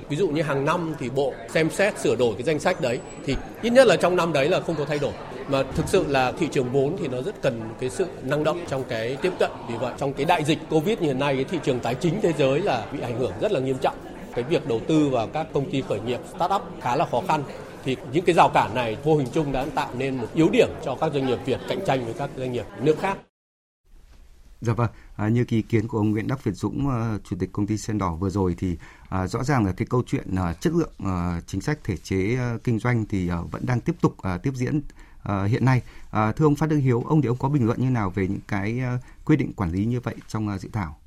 Ví 0.09 0.17
dụ 0.17 0.27
như 0.27 0.41
hàng 0.41 0.65
năm 0.65 0.95
thì 0.99 1.09
Bộ 1.09 1.33
xem 1.49 1.69
xét 1.69 1.99
sửa 1.99 2.15
đổi 2.15 2.33
cái 2.33 2.43
danh 2.43 2.59
sách 2.59 2.81
đấy 2.81 2.99
thì 3.25 3.35
ít 3.61 3.69
nhất 3.69 3.87
là 3.87 3.95
trong 3.95 4.15
năm 4.15 4.33
đấy 4.33 4.49
là 4.49 4.59
không 4.59 4.75
có 4.75 4.85
thay 4.85 4.99
đổi. 4.99 5.11
Mà 5.47 5.63
thực 5.75 5.87
sự 5.87 6.05
là 6.07 6.31
thị 6.31 6.47
trường 6.51 6.71
vốn 6.71 6.97
thì 6.99 7.07
nó 7.07 7.21
rất 7.21 7.41
cần 7.41 7.61
cái 7.79 7.89
sự 7.89 8.05
năng 8.23 8.43
động 8.43 8.59
trong 8.67 8.83
cái 8.83 9.17
tiếp 9.21 9.33
cận. 9.39 9.51
Vì 9.69 9.75
vậy 9.75 9.93
trong 9.97 10.13
cái 10.13 10.25
đại 10.25 10.43
dịch 10.43 10.59
Covid 10.69 10.99
như 10.99 11.07
hiện 11.07 11.19
nay 11.19 11.35
cái 11.35 11.43
thị 11.43 11.59
trường 11.63 11.79
tài 11.79 11.95
chính 11.95 12.21
thế 12.21 12.33
giới 12.37 12.59
là 12.59 12.85
bị 12.91 12.99
ảnh 13.01 13.19
hưởng 13.19 13.31
rất 13.41 13.51
là 13.51 13.59
nghiêm 13.59 13.77
trọng. 13.81 13.95
Cái 14.35 14.43
việc 14.43 14.67
đầu 14.67 14.79
tư 14.87 15.09
vào 15.09 15.27
các 15.27 15.47
công 15.53 15.71
ty 15.71 15.83
khởi 15.89 15.99
nghiệp, 15.99 16.19
start-up 16.37 16.61
khá 16.81 16.95
là 16.95 17.05
khó 17.05 17.21
khăn 17.27 17.43
thì 17.85 17.95
những 18.11 18.25
cái 18.25 18.35
rào 18.35 18.49
cản 18.53 18.75
này 18.75 18.97
vô 19.03 19.15
hình 19.15 19.27
chung 19.33 19.51
đã 19.51 19.65
tạo 19.75 19.89
nên 19.97 20.15
một 20.15 20.27
yếu 20.35 20.49
điểm 20.49 20.69
cho 20.85 20.95
các 20.95 21.13
doanh 21.13 21.27
nghiệp 21.27 21.39
Việt 21.45 21.59
cạnh 21.67 21.79
tranh 21.85 22.05
với 22.05 22.13
các 22.13 22.29
doanh 22.37 22.51
nghiệp 22.51 22.65
nước 22.81 22.95
khác. 23.01 23.17
Dạ 24.61 24.73
vâng, 24.73 24.89
à, 25.15 25.27
như 25.27 25.45
ý 25.47 25.61
kiến 25.61 25.87
của 25.87 25.97
ông 25.97 26.11
Nguyễn 26.11 26.27
Đắc 26.27 26.43
Việt 26.43 26.51
Dũng, 26.51 26.87
uh, 26.87 27.21
chủ 27.23 27.35
tịch 27.39 27.49
công 27.53 27.67
ty 27.67 27.77
Sen 27.77 27.97
Đỏ 27.97 28.15
vừa 28.15 28.29
rồi 28.29 28.55
thì 28.57 28.77
à, 29.09 29.27
rõ 29.27 29.43
ràng 29.43 29.65
là 29.65 29.71
cái 29.71 29.87
câu 29.89 30.03
chuyện 30.07 30.35
à, 30.35 30.53
chất 30.53 30.73
lượng 30.73 30.93
à, 31.05 31.41
chính 31.47 31.61
sách 31.61 31.79
thể 31.83 31.97
chế 31.97 32.35
à, 32.35 32.57
kinh 32.63 32.79
doanh 32.79 33.05
thì 33.05 33.29
à, 33.29 33.37
vẫn 33.51 33.65
đang 33.65 33.81
tiếp 33.81 33.95
tục 34.01 34.17
à, 34.21 34.37
tiếp 34.37 34.51
diễn 34.55 34.81
à, 35.23 35.43
hiện 35.43 35.65
nay. 35.65 35.81
À, 36.11 36.31
thưa 36.31 36.45
ông 36.45 36.55
Phát 36.55 36.69
Đức 36.69 36.77
Hiếu, 36.77 37.03
ông 37.07 37.21
thì 37.21 37.27
ông 37.27 37.37
có 37.37 37.49
bình 37.49 37.65
luận 37.65 37.81
như 37.81 37.89
nào 37.89 38.09
về 38.09 38.27
những 38.27 38.39
cái 38.47 38.79
à, 38.79 38.97
quy 39.25 39.35
định 39.35 39.53
quản 39.53 39.71
lý 39.71 39.85
như 39.85 39.99
vậy 39.99 40.15
trong 40.27 40.49
à, 40.49 40.57
dự 40.57 40.69
thảo? 40.73 40.99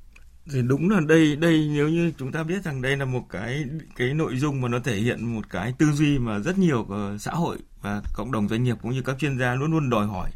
Thì 0.51 0.61
đúng 0.61 0.89
là 0.89 0.99
đây 1.07 1.35
đây 1.35 1.69
nếu 1.73 1.89
như 1.89 2.11
chúng 2.17 2.31
ta 2.31 2.43
biết 2.43 2.63
rằng 2.63 2.81
đây 2.81 2.97
là 2.97 3.05
một 3.05 3.23
cái 3.29 3.65
cái 3.95 4.13
nội 4.13 4.37
dung 4.37 4.61
mà 4.61 4.67
nó 4.67 4.79
thể 4.79 4.95
hiện 4.95 5.35
một 5.35 5.49
cái 5.49 5.73
tư 5.77 5.91
duy 5.91 6.19
mà 6.19 6.39
rất 6.39 6.57
nhiều 6.57 6.87
xã 7.19 7.31
hội 7.31 7.57
và 7.81 8.01
cộng 8.13 8.31
đồng 8.31 8.47
doanh 8.47 8.63
nghiệp 8.63 8.77
cũng 8.81 8.91
như 8.91 9.01
các 9.01 9.15
chuyên 9.19 9.39
gia 9.39 9.55
luôn 9.55 9.71
luôn 9.71 9.89
đòi 9.89 10.07
hỏi 10.07 10.31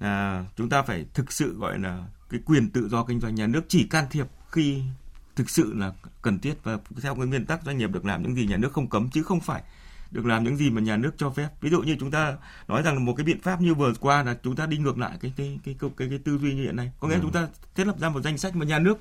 là 0.00 0.44
chúng 0.56 0.68
ta 0.68 0.82
phải 0.82 1.06
thực 1.14 1.32
sự 1.32 1.58
gọi 1.58 1.78
là 1.78 2.06
cái 2.30 2.40
quyền 2.46 2.70
tự 2.70 2.88
do 2.88 3.04
kinh 3.04 3.20
doanh 3.20 3.34
nhà 3.34 3.46
nước 3.46 3.62
chỉ 3.68 3.84
can 3.84 4.04
thiệp 4.10 4.26
khi 4.50 4.82
thực 5.36 5.50
sự 5.50 5.74
là 5.74 5.92
cần 6.22 6.38
thiết 6.38 6.54
và 6.62 6.78
theo 7.02 7.14
cái 7.14 7.26
nguyên 7.26 7.46
tắc 7.46 7.62
doanh 7.64 7.78
nghiệp 7.78 7.90
được 7.90 8.04
làm 8.04 8.22
những 8.22 8.34
gì 8.34 8.46
nhà 8.46 8.56
nước 8.56 8.72
không 8.72 8.88
cấm 8.88 9.10
chứ 9.10 9.22
không 9.22 9.40
phải 9.40 9.62
được 10.10 10.26
làm 10.26 10.44
những 10.44 10.56
gì 10.56 10.70
mà 10.70 10.80
nhà 10.80 10.96
nước 10.96 11.10
cho 11.16 11.30
phép 11.30 11.48
ví 11.60 11.70
dụ 11.70 11.82
như 11.82 11.96
chúng 12.00 12.10
ta 12.10 12.36
nói 12.68 12.82
rằng 12.82 13.04
một 13.04 13.14
cái 13.16 13.24
biện 13.24 13.40
pháp 13.40 13.60
như 13.60 13.74
vừa 13.74 13.92
qua 14.00 14.22
là 14.22 14.36
chúng 14.42 14.56
ta 14.56 14.66
đi 14.66 14.78
ngược 14.78 14.98
lại 14.98 15.18
cái 15.20 15.32
cái 15.36 15.58
cái 15.64 15.76
cái 15.80 15.90
cái, 15.96 16.08
cái 16.08 16.18
tư 16.18 16.38
duy 16.38 16.54
như 16.54 16.62
hiện 16.62 16.76
nay 16.76 16.92
có 17.00 17.08
nghĩa 17.08 17.14
ừ. 17.14 17.20
chúng 17.22 17.32
ta 17.32 17.48
thiết 17.74 17.86
lập 17.86 17.98
ra 17.98 18.08
một 18.08 18.20
danh 18.20 18.38
sách 18.38 18.56
mà 18.56 18.66
nhà 18.66 18.78
nước 18.78 18.98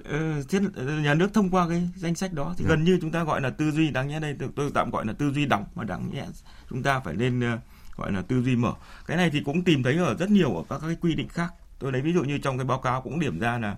uh, 0.00 0.48
thiết 0.48 0.62
nhà 1.02 1.14
nước 1.14 1.34
thông 1.34 1.50
qua 1.50 1.68
cái 1.68 1.88
danh 1.96 2.14
sách 2.14 2.32
đó 2.32 2.54
thì 2.56 2.64
ừ. 2.64 2.68
gần 2.68 2.84
như 2.84 2.98
chúng 3.00 3.10
ta 3.10 3.24
gọi 3.24 3.40
là 3.40 3.50
tư 3.50 3.70
duy 3.70 3.90
đáng 3.90 4.08
nhẽ 4.08 4.20
đây 4.20 4.36
tôi 4.56 4.70
tạm 4.74 4.90
gọi 4.90 5.06
là 5.06 5.12
tư 5.12 5.32
duy 5.32 5.46
đóng 5.46 5.64
mà 5.74 5.84
đáng 5.84 6.10
nhẽ 6.12 6.26
chúng 6.70 6.82
ta 6.82 7.00
phải 7.00 7.14
lên 7.14 7.54
uh, 7.54 7.60
gọi 7.96 8.12
là 8.12 8.22
tư 8.22 8.42
duy 8.42 8.56
mở 8.56 8.72
cái 9.06 9.16
này 9.16 9.30
thì 9.30 9.40
cũng 9.40 9.64
tìm 9.64 9.82
thấy 9.82 9.96
ở 9.96 10.14
rất 10.14 10.30
nhiều 10.30 10.56
ở 10.56 10.62
các 10.68 10.86
cái 10.86 10.96
quy 11.00 11.14
định 11.14 11.28
khác 11.28 11.52
tôi 11.78 11.92
lấy 11.92 12.02
ví 12.02 12.12
dụ 12.12 12.24
như 12.24 12.38
trong 12.38 12.58
cái 12.58 12.64
báo 12.64 12.78
cáo 12.78 13.02
cũng 13.02 13.20
điểm 13.20 13.38
ra 13.38 13.58
là 13.58 13.76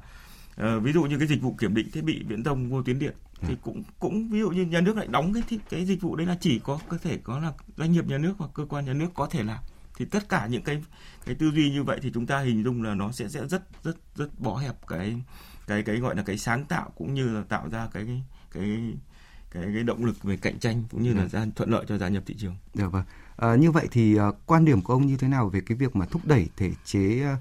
uh, 0.60 0.82
ví 0.82 0.92
dụ 0.92 1.02
như 1.02 1.18
cái 1.18 1.28
dịch 1.28 1.42
vụ 1.42 1.54
kiểm 1.58 1.74
định 1.74 1.90
thiết 1.90 2.04
bị 2.04 2.22
viễn 2.28 2.44
thông 2.44 2.70
vô 2.70 2.82
tuyến 2.82 2.98
điện 2.98 3.14
thì 3.40 3.48
ừ. 3.48 3.56
cũng 3.62 3.82
cũng 3.98 4.28
ví 4.28 4.40
dụ 4.40 4.50
như 4.50 4.62
nhà 4.62 4.80
nước 4.80 4.96
lại 4.96 5.06
đóng 5.10 5.32
cái 5.32 5.58
cái 5.70 5.86
dịch 5.86 6.00
vụ 6.00 6.16
đấy 6.16 6.26
là 6.26 6.36
chỉ 6.40 6.58
có 6.58 6.78
có 6.88 6.98
thể 7.02 7.18
có 7.24 7.38
là 7.38 7.52
doanh 7.76 7.92
nghiệp 7.92 8.06
nhà 8.06 8.18
nước 8.18 8.34
hoặc 8.38 8.50
cơ 8.54 8.64
quan 8.64 8.84
nhà 8.84 8.92
nước 8.92 9.08
có 9.14 9.26
thể 9.26 9.42
làm 9.42 9.58
thì 9.96 10.04
tất 10.04 10.28
cả 10.28 10.46
những 10.46 10.62
cái 10.62 10.82
cái 11.26 11.34
tư 11.34 11.50
duy 11.50 11.70
như 11.70 11.82
vậy 11.82 11.98
thì 12.02 12.10
chúng 12.14 12.26
ta 12.26 12.40
hình 12.40 12.64
dung 12.64 12.82
là 12.82 12.94
nó 12.94 13.12
sẽ 13.12 13.28
sẽ 13.28 13.46
rất 13.46 13.62
rất 13.84 13.96
rất 14.16 14.40
bó 14.40 14.56
hẹp 14.56 14.86
cái 14.86 15.22
cái 15.66 15.82
cái 15.82 15.96
gọi 15.96 16.16
là 16.16 16.22
cái 16.22 16.38
sáng 16.38 16.64
tạo 16.64 16.92
cũng 16.96 17.14
như 17.14 17.28
là 17.28 17.42
tạo 17.48 17.68
ra 17.70 17.88
cái 17.92 18.04
cái 18.04 18.22
cái 18.50 18.94
cái, 19.50 19.64
cái 19.74 19.82
động 19.82 20.04
lực 20.04 20.22
về 20.22 20.36
cạnh 20.36 20.58
tranh 20.58 20.84
cũng 20.90 21.02
như 21.02 21.14
là 21.14 21.28
ra 21.28 21.40
ừ. 21.40 21.48
thuận 21.56 21.70
lợi 21.70 21.84
cho 21.88 21.98
gia 21.98 22.08
nhập 22.08 22.22
thị 22.26 22.34
trường. 22.38 22.56
Được 22.74 22.82
dạ 22.82 22.88
vâng. 22.88 23.04
À, 23.36 23.54
như 23.54 23.70
vậy 23.70 23.88
thì 23.90 24.18
uh, 24.20 24.36
quan 24.46 24.64
điểm 24.64 24.82
của 24.82 24.92
ông 24.92 25.06
như 25.06 25.16
thế 25.16 25.28
nào 25.28 25.48
về 25.48 25.60
cái 25.60 25.76
việc 25.76 25.96
mà 25.96 26.06
thúc 26.06 26.22
đẩy 26.24 26.48
thể 26.56 26.70
chế 26.84 27.32
uh, 27.32 27.38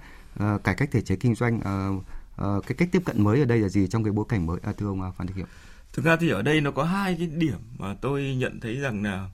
cải 0.63 0.75
cách 0.75 0.89
thể 0.91 1.01
chế 1.01 1.15
kinh 1.15 1.35
doanh 1.35 1.57
uh, 1.57 2.03
uh, 2.41 2.65
cái 2.67 2.75
cách 2.77 2.89
tiếp 2.91 3.01
cận 3.05 3.23
mới 3.23 3.39
ở 3.39 3.45
đây 3.45 3.59
là 3.59 3.69
gì 3.69 3.87
trong 3.87 4.03
cái 4.03 4.13
bối 4.13 4.25
cảnh 4.29 4.45
mới 4.45 4.57
à, 4.63 4.73
thưa 4.77 4.87
ông 4.87 5.11
Phan 5.17 5.27
Đức 5.27 5.33
Hiệp? 5.35 5.47
Thực 5.93 6.05
ra 6.05 6.15
thì 6.19 6.29
ở 6.29 6.41
đây 6.41 6.61
nó 6.61 6.71
có 6.71 6.83
hai 6.83 7.15
cái 7.17 7.27
điểm 7.27 7.59
mà 7.77 7.95
tôi 8.01 8.35
nhận 8.35 8.59
thấy 8.59 8.75
rằng 8.75 9.03
là 9.03 9.29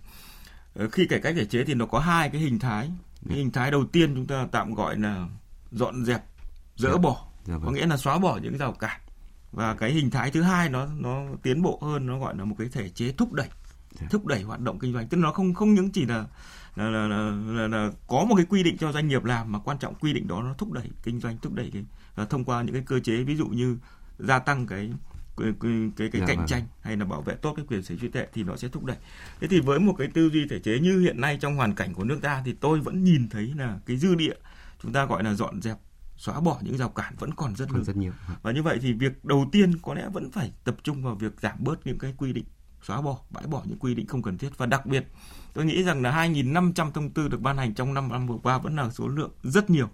khi 0.92 1.08
cải 1.08 1.20
cách 1.20 1.36
thể 1.38 1.46
chế 1.46 1.64
thì 1.64 1.74
nó 1.74 1.86
có 1.86 2.00
hai 2.00 2.30
cái 2.30 2.42
hình 2.42 2.60
thái. 2.60 2.92
Cái 3.30 3.38
hình 3.38 3.52
thái 3.52 3.72
đầu 3.72 3.86
tiên 3.86 4.16
chúng 4.16 4.26
ta 4.26 4.48
tạm 4.52 4.74
gọi 4.74 5.00
là 5.00 5.28
dọn 5.72 6.06
dẹp, 6.06 6.24
dỡ 6.76 6.90
dạ. 6.92 6.98
bỏ, 6.98 7.28
dạ 7.46 7.54
vâng. 7.58 7.66
có 7.66 7.72
nghĩa 7.72 7.86
là 7.86 7.98
xóa 7.98 8.18
bỏ 8.18 8.40
những 8.44 8.58
rào 8.58 8.72
cản. 8.72 9.02
Và 9.52 9.76
cái 9.76 9.92
hình 9.92 10.10
thái 10.10 10.32
thứ 10.32 10.42
hai 10.42 10.70
nó 10.70 10.88
nó 11.00 11.24
tiến 11.44 11.62
bộ 11.62 11.80
hơn 11.82 12.08
nó 12.08 12.20
gọi 12.20 12.38
là 12.38 12.46
một 12.46 12.56
cái 12.60 12.68
thể 12.72 12.90
chế 12.90 13.12
thúc 13.12 13.34
đẩy 13.34 13.50
dạ. 13.92 14.08
thúc 14.12 14.26
đẩy 14.26 14.42
hoạt 14.42 14.60
động 14.60 14.80
kinh 14.80 14.94
doanh 14.94 15.08
tức 15.08 15.18
nó 15.18 15.32
không 15.32 15.54
không 15.54 15.74
những 15.74 15.92
chỉ 15.92 16.06
là 16.06 16.26
là, 16.76 16.90
là, 16.90 17.08
là, 17.08 17.32
là, 17.48 17.68
là 17.68 17.92
có 18.08 18.26
một 18.26 18.36
cái 18.36 18.46
quy 18.50 18.64
định 18.64 18.78
cho 18.78 18.92
doanh 18.92 19.08
nghiệp 19.08 19.24
làm 19.24 19.52
mà 19.52 19.60
quan 19.60 19.78
trọng 19.78 19.96
quy 19.96 20.14
định 20.14 20.28
đó 20.28 20.42
nó 20.42 20.54
thúc 20.54 20.72
đẩy 20.72 20.90
kinh 21.04 21.20
doanh 21.20 21.38
thúc 21.38 21.54
đẩy 21.54 21.70
cái 21.74 21.86
và 22.16 22.26
thông 22.26 22.44
qua 22.44 22.62
những 22.62 22.74
cái 22.74 22.84
cơ 22.86 23.00
chế 23.00 23.24
ví 23.24 23.36
dụ 23.36 23.48
như 23.48 23.78
gia 24.20 24.40
tăng 24.40 24.68
cái 24.68 24.92
cái 25.38 25.54
cái, 25.62 25.72
cái, 25.98 26.10
cái 26.12 26.22
dạ 26.22 26.28
cạnh 26.28 26.38
vâng. 26.38 26.48
tranh 26.48 26.64
hay 26.82 26.98
là 26.98 27.06
bảo 27.06 27.22
vệ 27.22 27.36
tốt 27.36 27.54
cái 27.56 27.66
quyền 27.68 27.84
sở 27.84 27.96
hữu 27.96 28.00
trí 28.02 28.08
tuệ 28.08 28.28
thì 28.34 28.44
nó 28.44 28.56
sẽ 28.56 28.68
thúc 28.68 28.86
đẩy. 28.86 28.98
Thế 29.40 29.48
thì 29.48 29.60
với 29.60 29.80
một 29.80 29.94
cái 29.98 30.08
tư 30.14 30.30
duy 30.30 30.48
thể 30.50 30.60
chế 30.60 30.80
như 30.80 31.00
hiện 31.00 31.22
nay 31.22 31.38
trong 31.42 31.56
hoàn 31.56 31.76
cảnh 31.76 31.94
của 31.94 32.04
nước 32.04 32.20
ta 32.22 32.42
thì 32.46 32.54
tôi 32.54 32.80
vẫn 32.80 33.04
nhìn 33.04 33.30
thấy 33.30 33.54
là 33.58 33.80
cái 33.86 33.98
dư 33.98 34.16
địa 34.16 34.36
chúng 34.84 34.94
ta 34.94 35.06
gọi 35.06 35.24
là 35.24 35.34
dọn 35.34 35.62
dẹp 35.62 35.78
xóa 36.18 36.40
bỏ 36.40 36.60
những 36.62 36.78
rào 36.78 36.90
cản 36.90 37.14
vẫn 37.20 37.34
còn 37.34 37.56
rất 37.56 37.66
còn 37.72 37.84
rất 37.84 37.98
nhiều. 37.98 38.12
Và 38.42 38.52
như 38.52 38.64
vậy 38.64 38.78
thì 38.82 38.94
việc 38.94 39.26
đầu 39.26 39.50
tiên 39.52 39.78
có 39.82 39.94
lẽ 39.94 40.10
vẫn 40.14 40.32
phải 40.32 40.52
tập 40.64 40.76
trung 40.84 41.04
vào 41.04 41.16
việc 41.16 41.34
giảm 41.42 41.58
bớt 41.60 41.88
những 41.88 42.00
cái 42.00 42.14
quy 42.18 42.34
định 42.34 42.46
xóa 42.86 43.02
bỏ, 43.02 43.18
bãi 43.30 43.48
bỏ 43.48 43.62
những 43.66 43.80
quy 43.80 43.96
định 43.96 44.08
không 44.08 44.22
cần 44.22 44.38
thiết 44.38 44.58
và 44.58 44.66
đặc 44.66 44.86
biệt 44.86 45.08
tôi 45.54 45.66
nghĩ 45.66 45.84
rằng 45.84 46.02
là 46.02 46.12
2.500 46.28 46.92
thông 46.92 47.10
tư 47.10 47.28
được 47.28 47.42
ban 47.42 47.58
hành 47.58 47.74
trong 47.74 47.94
năm 47.94 48.10
năm 48.10 48.28
vừa 48.28 48.38
qua 48.44 48.58
vẫn 48.58 48.76
là 48.76 48.90
số 48.90 49.08
lượng 49.08 49.32
rất 49.44 49.70
nhiều 49.70 49.90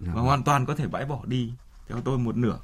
dạ. 0.00 0.06
và 0.06 0.14
vâng. 0.14 0.24
hoàn 0.24 0.42
toàn 0.42 0.66
có 0.66 0.74
thể 0.74 0.88
bãi 0.88 1.04
bỏ 1.04 1.20
đi 1.26 1.52
theo 1.88 2.00
tôi 2.00 2.18
một 2.18 2.36
nửa 2.36 2.58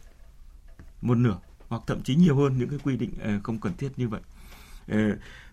một 1.02 1.14
nửa 1.14 1.38
hoặc 1.68 1.82
thậm 1.86 2.02
chí 2.02 2.14
nhiều 2.14 2.36
hơn 2.36 2.58
những 2.58 2.68
cái 2.68 2.78
quy 2.84 2.96
định 2.96 3.12
ờ, 3.22 3.30
không 3.42 3.60
cần 3.60 3.72
thiết 3.76 3.92
như 3.96 4.08
vậy 4.08 4.20
ờ, 4.88 4.98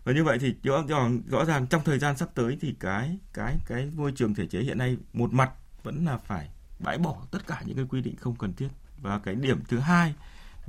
và 0.03 0.13
như 0.13 0.23
vậy 0.23 0.37
thì 0.41 0.55
rõ, 0.63 0.83
rõ, 0.87 1.09
rõ 1.27 1.45
ràng 1.45 1.67
trong 1.67 1.81
thời 1.85 1.99
gian 1.99 2.17
sắp 2.17 2.29
tới 2.35 2.57
thì 2.61 2.75
cái 2.79 3.17
cái 3.33 3.57
cái 3.67 3.91
môi 3.95 4.11
trường 4.11 4.35
thể 4.35 4.47
chế 4.47 4.59
hiện 4.59 4.77
nay 4.77 4.97
một 5.13 5.33
mặt 5.33 5.51
vẫn 5.83 6.05
là 6.05 6.17
phải 6.17 6.49
bãi 6.79 6.97
bỏ 6.97 7.15
tất 7.31 7.47
cả 7.47 7.61
những 7.65 7.75
cái 7.75 7.85
quy 7.89 8.01
định 8.01 8.15
không 8.15 8.35
cần 8.35 8.53
thiết 8.53 8.67
và 9.01 9.19
cái 9.19 9.35
điểm 9.35 9.59
thứ 9.67 9.79
hai 9.79 10.13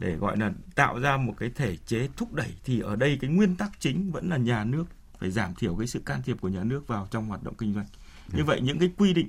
để 0.01 0.17
gọi 0.17 0.37
là 0.37 0.53
tạo 0.75 1.01
ra 1.01 1.17
một 1.17 1.35
cái 1.37 1.51
thể 1.55 1.77
chế 1.77 2.09
thúc 2.17 2.33
đẩy 2.33 2.53
thì 2.65 2.81
ở 2.81 2.97
đây 2.97 3.19
cái 3.21 3.31
nguyên 3.31 3.57
tắc 3.57 3.71
chính 3.81 4.13
vẫn 4.13 4.29
là 4.29 4.37
nhà 4.37 4.65
nước 4.65 4.85
phải 5.19 5.31
giảm 5.31 5.55
thiểu 5.55 5.77
cái 5.77 5.87
sự 5.87 5.99
can 5.99 6.23
thiệp 6.23 6.37
của 6.41 6.49
nhà 6.49 6.65
nước 6.65 6.87
vào 6.87 7.09
trong 7.11 7.27
hoạt 7.27 7.43
động 7.43 7.55
kinh 7.55 7.75
doanh. 7.75 7.87
Như 8.33 8.43
ừ. 8.43 8.45
vậy 8.45 8.61
những 8.61 8.79
cái 8.79 8.91
quy 8.99 9.15
định 9.15 9.29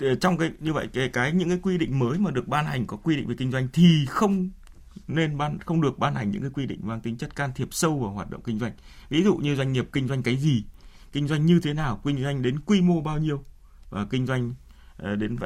ờ, 0.00 0.14
trong 0.14 0.38
cái 0.38 0.50
như 0.60 0.72
vậy 0.72 0.88
cái 0.92 1.08
cái 1.08 1.32
những 1.32 1.48
cái 1.48 1.58
quy 1.62 1.78
định 1.78 1.98
mới 1.98 2.18
mà 2.18 2.30
được 2.30 2.48
ban 2.48 2.66
hành 2.66 2.86
có 2.86 2.96
quy 2.96 3.16
định 3.16 3.26
về 3.26 3.34
kinh 3.38 3.50
doanh 3.52 3.68
thì 3.72 4.06
không 4.08 4.50
nên 5.08 5.38
ban 5.38 5.58
không 5.58 5.80
được 5.80 5.98
ban 5.98 6.14
hành 6.14 6.30
những 6.30 6.42
cái 6.42 6.50
quy 6.50 6.66
định 6.66 6.80
mang 6.82 7.00
tính 7.00 7.16
chất 7.16 7.36
can 7.36 7.50
thiệp 7.54 7.68
sâu 7.70 7.98
vào 7.98 8.10
hoạt 8.10 8.30
động 8.30 8.42
kinh 8.44 8.58
doanh. 8.58 8.72
Ví 9.08 9.22
dụ 9.22 9.36
như 9.36 9.56
doanh 9.56 9.72
nghiệp 9.72 9.88
kinh 9.92 10.08
doanh 10.08 10.22
cái 10.22 10.36
gì, 10.36 10.64
kinh 11.12 11.28
doanh 11.28 11.46
như 11.46 11.60
thế 11.60 11.74
nào, 11.74 12.00
kinh 12.04 12.22
doanh 12.22 12.42
đến 12.42 12.60
quy 12.60 12.80
mô 12.80 13.00
bao 13.00 13.18
nhiêu 13.18 13.44
và 13.90 14.06
kinh 14.10 14.26
doanh 14.26 14.54
Ờ, 14.98 15.16
đến 15.16 15.36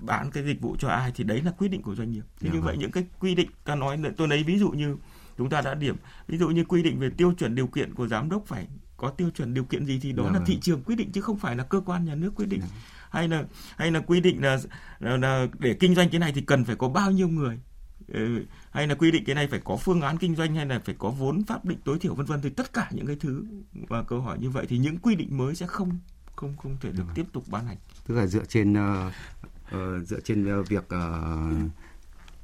bán 0.00 0.30
cái 0.30 0.44
dịch 0.44 0.60
vụ 0.60 0.76
cho 0.78 0.88
ai 0.88 1.12
thì 1.14 1.24
đấy 1.24 1.42
là 1.42 1.50
quyết 1.50 1.68
định 1.68 1.82
của 1.82 1.94
doanh 1.94 2.10
nghiệp. 2.10 2.22
Thế 2.40 2.50
như 2.52 2.60
vậy 2.60 2.72
vâng. 2.72 2.80
những 2.80 2.90
cái 2.90 3.04
quy 3.20 3.34
định 3.34 3.50
ta 3.64 3.74
nói 3.74 3.98
tôi 4.16 4.28
lấy 4.28 4.42
ví 4.42 4.58
dụ 4.58 4.70
như 4.70 4.96
chúng 5.38 5.50
ta 5.50 5.60
đã 5.60 5.74
điểm 5.74 5.96
ví 6.28 6.38
dụ 6.38 6.48
như 6.48 6.64
quy 6.64 6.82
định 6.82 6.98
về 6.98 7.10
tiêu 7.10 7.32
chuẩn 7.38 7.54
điều 7.54 7.66
kiện 7.66 7.94
của 7.94 8.08
giám 8.08 8.28
đốc 8.28 8.46
phải 8.46 8.66
có 8.96 9.10
tiêu 9.10 9.30
chuẩn 9.30 9.54
điều 9.54 9.64
kiện 9.64 9.86
gì 9.86 9.98
thì 10.02 10.12
đó 10.12 10.22
dạ 10.22 10.30
là 10.30 10.38
vâng. 10.38 10.46
thị 10.46 10.58
trường 10.60 10.82
quyết 10.82 10.96
định 10.96 11.12
chứ 11.12 11.20
không 11.20 11.38
phải 11.38 11.56
là 11.56 11.64
cơ 11.64 11.80
quan 11.80 12.04
nhà 12.04 12.14
nước 12.14 12.32
quyết 12.36 12.46
định. 12.46 12.60
Dạ. 12.60 12.68
Hay 13.10 13.28
là 13.28 13.44
hay 13.76 13.90
là 13.90 14.00
quy 14.00 14.20
định 14.20 14.42
là, 14.42 14.58
là, 14.98 15.16
là 15.16 15.46
để 15.58 15.74
kinh 15.80 15.94
doanh 15.94 16.10
cái 16.10 16.18
này 16.18 16.32
thì 16.32 16.40
cần 16.40 16.64
phải 16.64 16.76
có 16.76 16.88
bao 16.88 17.10
nhiêu 17.10 17.28
người 17.28 17.58
ừ, 18.08 18.44
hay 18.70 18.86
là 18.86 18.94
quy 18.94 19.10
định 19.10 19.24
cái 19.24 19.34
này 19.34 19.46
phải 19.46 19.60
có 19.64 19.76
phương 19.76 20.00
án 20.00 20.18
kinh 20.18 20.34
doanh 20.34 20.54
hay 20.54 20.66
là 20.66 20.78
phải 20.84 20.94
có 20.98 21.10
vốn 21.10 21.44
pháp 21.44 21.64
định 21.64 21.78
tối 21.84 21.98
thiểu 21.98 22.14
vân 22.14 22.26
vân 22.26 22.40
thì 22.42 22.50
tất 22.50 22.72
cả 22.72 22.88
những 22.90 23.06
cái 23.06 23.16
thứ 23.20 23.44
và 23.88 24.02
câu 24.02 24.20
hỏi 24.20 24.38
như 24.40 24.50
vậy 24.50 24.66
thì 24.68 24.78
những 24.78 24.98
quy 24.98 25.14
định 25.14 25.36
mới 25.36 25.54
sẽ 25.54 25.66
không 25.66 25.98
không 26.36 26.56
không 26.56 26.76
thể 26.80 26.90
được 26.92 27.04
ừ. 27.08 27.12
tiếp 27.14 27.26
tục 27.32 27.44
ban 27.50 27.66
hành 27.66 27.76
tức 28.08 28.14
là 28.14 28.26
dựa 28.26 28.44
trên 28.44 28.72
uh, 28.72 29.12
uh, 29.74 30.06
dựa 30.06 30.20
trên 30.20 30.60
uh, 30.60 30.68
việc 30.68 30.84
uh, 30.84 31.70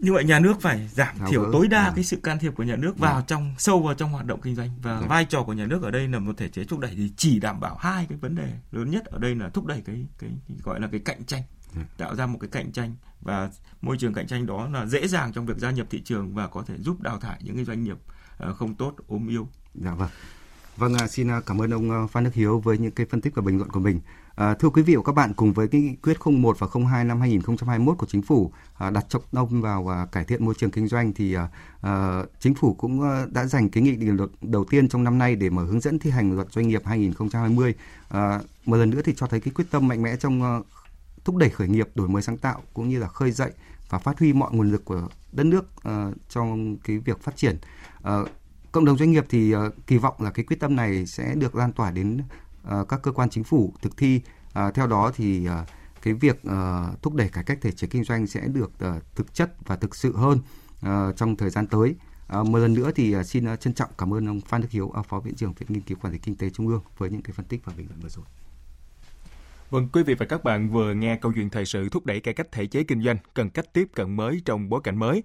như 0.02 0.12
vậy 0.12 0.24
nhà 0.24 0.38
nước 0.38 0.60
phải 0.60 0.88
giảm 0.92 1.18
Thảo 1.18 1.28
thiểu 1.30 1.52
tối 1.52 1.68
đa 1.68 1.84
à. 1.84 1.92
cái 1.94 2.04
sự 2.04 2.16
can 2.16 2.38
thiệp 2.38 2.54
của 2.56 2.62
nhà 2.62 2.76
nước 2.76 2.98
vào 2.98 3.14
à. 3.14 3.24
trong 3.26 3.54
sâu 3.58 3.82
vào 3.82 3.94
trong 3.94 4.10
hoạt 4.10 4.26
động 4.26 4.40
kinh 4.40 4.54
doanh 4.54 4.70
và 4.82 4.98
à. 4.98 5.06
vai 5.08 5.24
trò 5.24 5.42
của 5.42 5.52
nhà 5.52 5.66
nước 5.66 5.82
ở 5.82 5.90
đây 5.90 6.08
là 6.08 6.18
một 6.18 6.36
thể 6.36 6.48
chế 6.48 6.64
thúc 6.64 6.78
đẩy 6.78 6.92
thì 6.96 7.12
chỉ 7.16 7.40
đảm 7.40 7.60
bảo 7.60 7.76
hai 7.76 8.06
cái 8.08 8.18
vấn 8.18 8.34
đề 8.34 8.52
lớn 8.70 8.90
nhất 8.90 9.04
ở 9.04 9.18
đây 9.18 9.34
là 9.34 9.48
thúc 9.48 9.66
đẩy 9.66 9.82
cái 9.86 10.06
cái, 10.18 10.30
cái 10.48 10.58
gọi 10.62 10.80
là 10.80 10.88
cái 10.92 11.00
cạnh 11.00 11.24
tranh 11.24 11.42
à. 11.76 11.84
tạo 11.98 12.14
ra 12.14 12.26
một 12.26 12.38
cái 12.40 12.48
cạnh 12.52 12.72
tranh 12.72 12.96
và 13.20 13.50
môi 13.80 13.96
trường 13.98 14.14
cạnh 14.14 14.26
tranh 14.26 14.46
đó 14.46 14.68
là 14.68 14.86
dễ 14.86 15.08
dàng 15.08 15.32
trong 15.32 15.46
việc 15.46 15.58
gia 15.58 15.70
nhập 15.70 15.86
thị 15.90 16.02
trường 16.04 16.34
và 16.34 16.46
có 16.46 16.62
thể 16.62 16.74
giúp 16.78 17.00
đào 17.00 17.18
thải 17.18 17.40
những 17.44 17.56
cái 17.56 17.64
doanh 17.64 17.84
nghiệp 17.84 17.96
không 18.56 18.74
tốt 18.74 18.94
ốm 19.06 19.28
yếu. 19.28 19.48
Dạ 19.74 19.94
vâng. 19.94 20.10
Vâng, 20.76 20.94
à, 20.94 21.08
xin 21.08 21.28
cảm 21.46 21.62
ơn 21.62 21.70
ông 21.70 22.08
Phan 22.08 22.24
Đức 22.24 22.34
Hiếu 22.34 22.60
với 22.60 22.78
những 22.78 22.90
cái 22.90 23.06
phân 23.10 23.20
tích 23.20 23.34
và 23.34 23.42
bình 23.42 23.56
luận 23.56 23.70
của 23.70 23.80
mình. 23.80 24.00
À, 24.34 24.54
thưa 24.54 24.68
quý 24.68 24.82
vị 24.82 24.96
và 24.96 25.02
các 25.02 25.12
bạn, 25.12 25.32
cùng 25.34 25.52
với 25.52 25.68
cái 25.68 25.80
nghị 25.80 25.94
quyết 25.94 26.16
01 26.24 26.58
và 26.58 26.66
02 26.90 27.04
năm 27.04 27.20
2021 27.20 27.98
của 27.98 28.06
chính 28.06 28.22
phủ 28.22 28.52
à, 28.74 28.90
đặt 28.90 29.06
trọng 29.08 29.22
tâm 29.32 29.60
vào 29.60 29.92
à, 29.92 30.06
cải 30.12 30.24
thiện 30.24 30.44
môi 30.44 30.54
trường 30.58 30.70
kinh 30.70 30.88
doanh 30.88 31.12
thì 31.12 31.34
à, 31.34 31.48
à, 31.80 32.22
chính 32.40 32.54
phủ 32.54 32.74
cũng 32.74 33.02
à, 33.02 33.26
đã 33.30 33.46
dành 33.46 33.68
cái 33.70 33.82
nghị 33.82 33.96
định 33.96 34.16
luật 34.16 34.30
đầu 34.40 34.64
tiên 34.64 34.88
trong 34.88 35.04
năm 35.04 35.18
nay 35.18 35.36
để 35.36 35.50
mở 35.50 35.64
hướng 35.64 35.80
dẫn 35.80 35.98
thi 35.98 36.10
hành 36.10 36.32
luật 36.32 36.52
doanh 36.52 36.68
nghiệp 36.68 36.82
2020. 36.84 37.74
À, 38.08 38.40
một 38.64 38.76
lần 38.76 38.90
nữa 38.90 39.00
thì 39.04 39.14
cho 39.16 39.26
thấy 39.26 39.40
cái 39.40 39.52
quyết 39.54 39.64
tâm 39.70 39.88
mạnh 39.88 40.02
mẽ 40.02 40.16
trong 40.16 40.42
à, 40.42 40.58
thúc 41.24 41.36
đẩy 41.36 41.50
khởi 41.50 41.68
nghiệp, 41.68 41.88
đổi 41.94 42.08
mới 42.08 42.22
sáng 42.22 42.38
tạo 42.38 42.62
cũng 42.74 42.88
như 42.88 42.98
là 42.98 43.08
khơi 43.08 43.30
dậy 43.30 43.50
và 43.88 43.98
phát 43.98 44.18
huy 44.18 44.32
mọi 44.32 44.50
nguồn 44.52 44.72
lực 44.72 44.84
của 44.84 45.08
đất 45.32 45.46
nước 45.46 45.64
à, 45.82 46.10
trong 46.28 46.76
cái 46.76 46.98
việc 46.98 47.22
phát 47.22 47.36
triển. 47.36 47.56
À, 48.02 48.18
cộng 48.72 48.84
đồng 48.84 48.98
doanh 48.98 49.10
nghiệp 49.10 49.24
thì 49.28 49.54
uh, 49.54 49.60
kỳ 49.86 49.98
vọng 49.98 50.14
là 50.18 50.30
cái 50.30 50.44
quyết 50.44 50.60
tâm 50.60 50.76
này 50.76 51.06
sẽ 51.06 51.34
được 51.34 51.56
lan 51.56 51.72
tỏa 51.72 51.90
đến 51.90 52.18
Ờ, 52.64 52.84
các 52.84 53.02
cơ 53.02 53.12
quan 53.12 53.30
chính 53.30 53.44
phủ 53.44 53.72
thực 53.82 53.96
thi. 53.96 54.20
Ờ, 54.52 54.70
theo 54.70 54.86
đó 54.86 55.12
thì 55.14 55.46
ờ, 55.46 55.64
cái 56.02 56.14
việc 56.14 56.42
thúc 57.02 57.14
đẩy 57.14 57.28
cải 57.28 57.44
cách 57.44 57.58
thể 57.60 57.72
chế 57.72 57.86
kinh 57.86 58.04
doanh 58.04 58.26
sẽ 58.26 58.40
được 58.40 58.72
thực 59.14 59.34
chất 59.34 59.52
và 59.66 59.76
thực 59.76 59.94
sự 59.94 60.16
hơn 60.16 60.38
trong 61.16 61.36
thời 61.36 61.50
gian 61.50 61.66
tới. 61.66 61.94
Một 62.28 62.58
lần 62.58 62.74
nữa 62.74 62.90
thì 62.94 63.14
xin 63.24 63.56
trân 63.60 63.74
trọng 63.74 63.90
cảm 63.98 64.14
ơn 64.14 64.28
ông 64.28 64.40
Phan 64.40 64.60
Đức 64.60 64.70
Hiếu, 64.70 64.92
Phó 65.08 65.20
Viện 65.20 65.34
trưởng 65.34 65.52
Viện 65.52 65.66
Nghiên 65.68 65.82
cứu 65.82 65.98
Quản 66.02 66.12
lý 66.12 66.18
Kinh 66.18 66.36
tế 66.36 66.50
Trung 66.50 66.68
ương 66.68 66.82
với 66.98 67.10
những 67.10 67.22
cái 67.22 67.32
phân 67.32 67.46
tích 67.46 67.60
và 67.64 67.72
bình 67.76 67.86
luận 67.88 68.00
vừa 68.00 68.08
rồi. 68.08 68.24
Vâng, 69.70 69.88
quý 69.92 70.02
vị 70.02 70.14
và 70.14 70.26
các 70.26 70.44
bạn 70.44 70.68
vừa 70.68 70.94
nghe 70.94 71.16
câu 71.16 71.32
chuyện 71.34 71.50
thời 71.50 71.64
sự 71.64 71.88
thúc 71.88 72.06
đẩy 72.06 72.20
cải 72.20 72.34
cách 72.34 72.52
thể 72.52 72.66
chế 72.66 72.82
kinh 72.82 73.02
doanh 73.02 73.16
cần 73.34 73.50
cách 73.50 73.72
tiếp 73.72 73.88
cận 73.94 74.16
mới 74.16 74.42
trong 74.44 74.68
bối 74.68 74.80
cảnh 74.84 74.98
mới 74.98 75.22